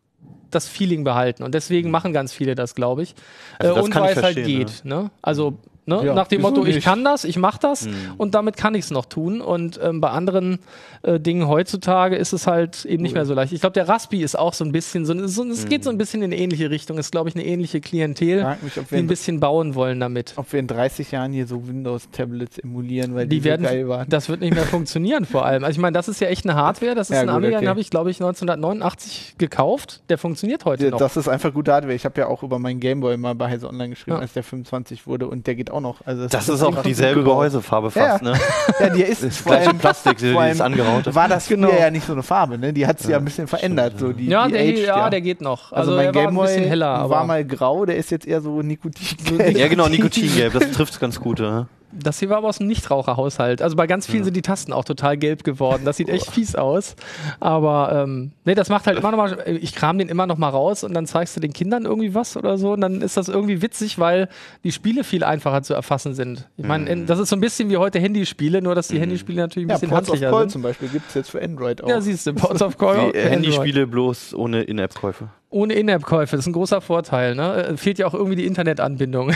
[0.50, 3.14] das Feeling behalten und deswegen machen ganz viele das, glaube ich.
[3.58, 4.84] Also äh, das und weil es halt geht.
[4.84, 5.10] Ne?
[5.22, 6.02] Also ne?
[6.04, 7.94] Ja, nach dem Motto, ich kann das, ich mache das Mhm.
[8.18, 9.40] und damit kann ich es noch tun.
[9.40, 10.58] Und ähm, bei anderen
[11.02, 13.52] äh, Dingen heutzutage ist es halt eben nicht mehr so leicht.
[13.52, 15.94] Ich glaube, der Raspi ist auch so ein bisschen, so, so, es geht so Mhm.
[15.94, 16.98] ein bisschen in eine ähnliche Richtung.
[16.98, 19.98] Ist, glaube ich, eine ähnliche Klientel, mich, ob die wir, ein in, bisschen bauen wollen
[20.00, 20.34] damit.
[20.36, 23.88] ob wir in 30 Jahren hier so Windows-Tablets emulieren, weil die, Die werden, so geil
[23.88, 24.08] waren.
[24.08, 25.64] das wird nicht mehr funktionieren vor allem.
[25.64, 27.56] Also ich meine, das ist ja echt eine Hardware, das ist Ja, ein gut, Amiga,
[27.56, 27.64] okay.
[27.64, 30.02] den habe ich glaube ich 1989 gekauft.
[30.08, 30.98] Der funktioniert heute Ja, noch.
[30.98, 31.94] Das ist einfach gute Hardware.
[31.94, 34.20] Ich habe ja auch über meinen Gameboy mal bei Heise Online geschrieben, Ja.
[34.20, 35.96] als der 25 wurde und der geht auch noch.
[36.04, 37.22] Also das ist auch einfach dieselbe.
[37.24, 38.30] Gehäusefarbe fast, Ja.
[38.32, 38.38] ne?
[38.80, 41.14] Ja, die ist Das gleiche Plastik, vor dieses allem angeraute.
[41.14, 41.70] War das Genau.
[41.70, 42.72] ja nicht so eine Farbe, ne?
[42.72, 43.98] Die hat es ja ein bisschen verändert.
[43.98, 45.72] So die, ja, die der, aged ja, der geht noch.
[45.72, 48.26] Also, Also, mein war ein Gameboy bisschen heller, aber war mal grau, der ist jetzt
[48.26, 49.56] eher so Nikotin.
[49.56, 51.40] Ja, genau, Nikotingelb, das trifft ganz gut.
[51.40, 51.66] Ja.
[51.92, 53.62] Das hier war aber aus dem Nichtraucherhaushalt.
[53.62, 55.82] Also bei ganz vielen sind die Tasten auch total gelb geworden.
[55.84, 56.96] Das sieht echt fies aus.
[57.40, 60.48] Aber ähm, nee, das macht halt immer noch mal, ich kram den immer noch mal
[60.48, 63.28] raus und dann zeigst du den Kindern irgendwie was oder so und dann ist das
[63.28, 64.28] irgendwie witzig, weil
[64.64, 66.48] die Spiele viel einfacher zu erfassen sind.
[66.56, 69.40] Ich meine, in- das ist so ein bisschen wie heute Handyspiele, nur dass die Handyspiele
[69.42, 70.50] natürlich ein Ja, bisschen Ports of handlicher Call sind.
[70.50, 71.88] zum Beispiel gibt es jetzt für Android auch.
[71.88, 73.12] Ja, siehst du, Ports of Call.
[73.14, 75.28] Handyspiele bloß ohne In-App-Käufe.
[75.52, 76.36] Ohne In-App-Käufe.
[76.36, 77.34] Das ist ein großer Vorteil.
[77.34, 77.66] Ne?
[77.66, 79.32] Äh, Fehlt ja auch irgendwie die Internetanbindung.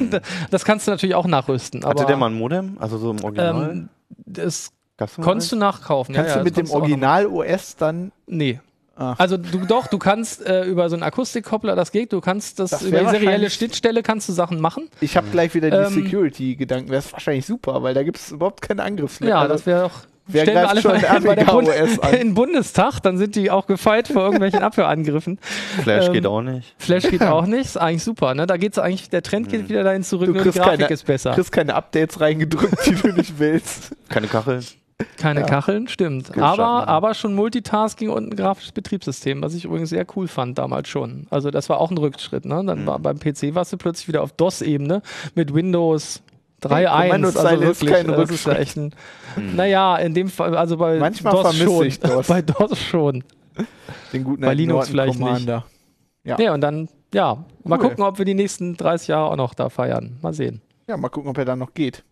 [0.50, 1.84] das kannst du natürlich auch nachrüsten.
[1.84, 2.76] Hatte der mal ein Modem?
[2.78, 3.70] Also so im Original?
[3.70, 3.88] Ähm,
[4.26, 6.14] das Gab's mal konntest du nachkaufen.
[6.14, 8.12] Kannst ja, ja, du mit dem du Original OS dann.
[8.26, 8.60] Nee.
[8.96, 9.14] Ah.
[9.18, 12.70] Also du doch, du kannst äh, über so einen Akustikkoppler, das geht, du kannst das,
[12.70, 14.88] Das über die serielle Schnittstelle kannst du Sachen machen.
[15.00, 16.92] Ich habe gleich wieder die Ähm, Security-Gedanken.
[16.92, 19.30] Das ist wahrscheinlich super, weil da gibt es überhaupt keine Angriffsfläche.
[19.30, 20.02] Ja, das wäre doch.
[20.26, 22.10] Wer stellen wir alle schon bei, bei der Bund OS an?
[22.14, 25.38] in den Bundestag, dann sind die auch gefeit vor irgendwelchen Abhörangriffen.
[25.82, 26.74] Flash ähm, geht auch nicht.
[26.78, 28.34] Flash geht auch nicht, ist eigentlich super.
[28.34, 28.46] Ne?
[28.46, 30.92] Da geht's eigentlich, der Trend geht wieder dahin zurück, Du nur die kriegst Grafik keine-
[30.94, 31.30] ist besser.
[31.30, 33.94] Du kriegst keine Updates reingedrückt, die du nicht willst.
[34.08, 34.60] Keine Kachel.
[35.18, 35.46] Keine Ja.
[35.46, 36.26] Kacheln, stimmt.
[36.26, 40.28] Gibt's Aber, schon, aber schon Multitasking und ein grafisches Betriebssystem, was ich übrigens sehr cool
[40.28, 41.26] fand damals schon.
[41.30, 42.44] Also das war auch ein Rückschritt.
[42.44, 42.62] Ne?
[42.64, 42.86] Dann Mhm.
[42.86, 45.02] war beim PC warst du plötzlich wieder auf DOS-Ebene
[45.34, 46.22] mit Windows
[46.64, 47.02] 3.1.
[47.02, 48.58] Kommandozeile also wirklich, kein das ist ja Rückschritt.
[48.58, 48.94] echt ein,
[49.56, 51.86] Naja, in dem Fall, also bei Manchmal DOS vermisse schon.
[51.86, 52.26] ich DOS.
[52.28, 53.24] Bei DOS schon.
[54.12, 55.26] Den guten Bei Linux vielleicht nicht.
[55.26, 55.64] Commander.
[56.24, 56.38] Ja.
[56.40, 56.54] Ja.
[56.54, 57.88] und dann, ja, mal Cool.
[57.90, 60.18] gucken, ob wir die nächsten 30 Jahre auch noch da feiern.
[60.22, 60.62] Mal sehen.
[60.88, 62.02] Ja, mal gucken, ob er dann noch geht.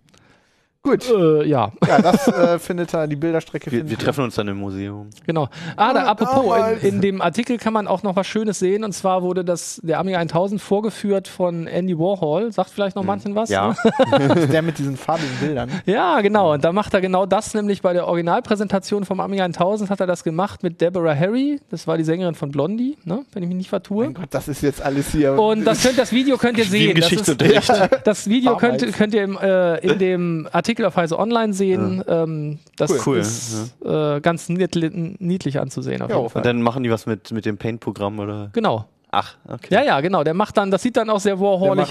[0.85, 1.09] Gut.
[1.09, 4.49] Äh, ja, Ja, das äh, findet er, die Bilderstrecke Wir, findet wir treffen uns dann
[4.49, 5.11] im Museum.
[5.24, 5.49] genau.
[5.76, 8.83] Ah, da, apropos, in, in dem Artikel kann man auch noch was Schönes sehen.
[8.83, 12.51] Und zwar wurde das, der Amiga 1000 vorgeführt von Andy Warhol.
[12.51, 13.49] Sagt vielleicht noch manchen was?
[13.49, 13.76] Ja.
[14.51, 15.70] der mit diesen farbigen Bildern.
[15.87, 16.53] Ja, genau.
[16.53, 20.09] Und da macht er genau das, nämlich bei der Originalpräsentation vom Amiga 1000 hat er
[20.09, 21.61] das gemacht mit Deborah Harry.
[21.70, 23.24] Das war die Sängerin von Blondie, ne?
[23.33, 24.07] wenn ich mich nicht vertue.
[24.07, 25.39] Mein Gott, das ist jetzt alles hier.
[25.39, 26.99] Und das, könnt, das Video könnt ihr sehen.
[26.99, 27.37] Das, ist,
[28.05, 32.03] das Video könnt, könnt ihr im, äh, in dem Artikel auf Heise Online sehen.
[32.09, 33.01] Ähm, das Cool.
[33.07, 36.41] Cool, ist äh, ganz niedlich, niedlich anzusehen auf Ja, jeden Fall.
[36.41, 38.51] Und dann machen die was mit, mit dem Paint-Programm oder?
[38.53, 38.87] Genau.
[39.14, 39.66] Ach, okay.
[39.75, 40.25] Ja, ja, genau.
[40.25, 41.39] Der macht dann, das sieht dann auch sehr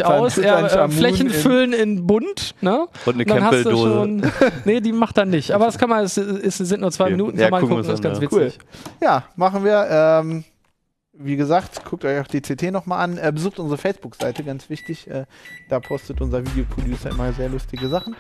[0.08, 0.40] dann aus.
[0.40, 2.88] Er, äh, Flächen in- füllen in bunt, ne?
[3.06, 3.94] Und eine dann hast du Campbell-Dose.
[3.94, 4.24] schon.
[4.66, 5.52] Nee, die macht er nicht.
[5.52, 7.12] Aber das kann man, es, es sind nur zwei Okay.
[7.12, 8.58] Minuten, Ja, kann man gucken das ist ganz an, witzig.
[9.04, 9.88] Ja, machen wir.
[9.92, 10.44] Ähm,
[11.14, 13.18] wie gesagt, guckt euch auch die CT nochmal an.
[13.18, 15.10] Äh, besucht unsere Facebook-Seite, ganz wichtig.
[15.10, 15.26] Äh,
[15.70, 18.16] da postet unser Videoproducer immer sehr lustige Sachen.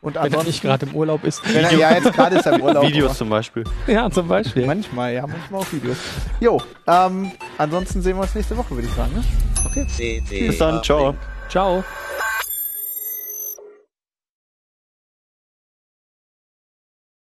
[0.00, 1.42] Und Wenn er nicht gerade im Urlaub ist.
[1.54, 2.86] wenn er, ja, jetzt gerade ist er im Urlaub.
[2.86, 3.64] Videos zum Beispiel.
[3.86, 4.66] Ja, zum Beispiel.
[4.66, 5.96] Manchmal, ja, manchmal auch Videos.
[6.40, 9.14] Jo, ähm, ansonsten sehen wir uns nächste Woche, würde ich sagen.
[9.14, 9.86] Ne?
[9.88, 11.14] CD Bis dann, ciao.
[11.48, 11.82] Ciao.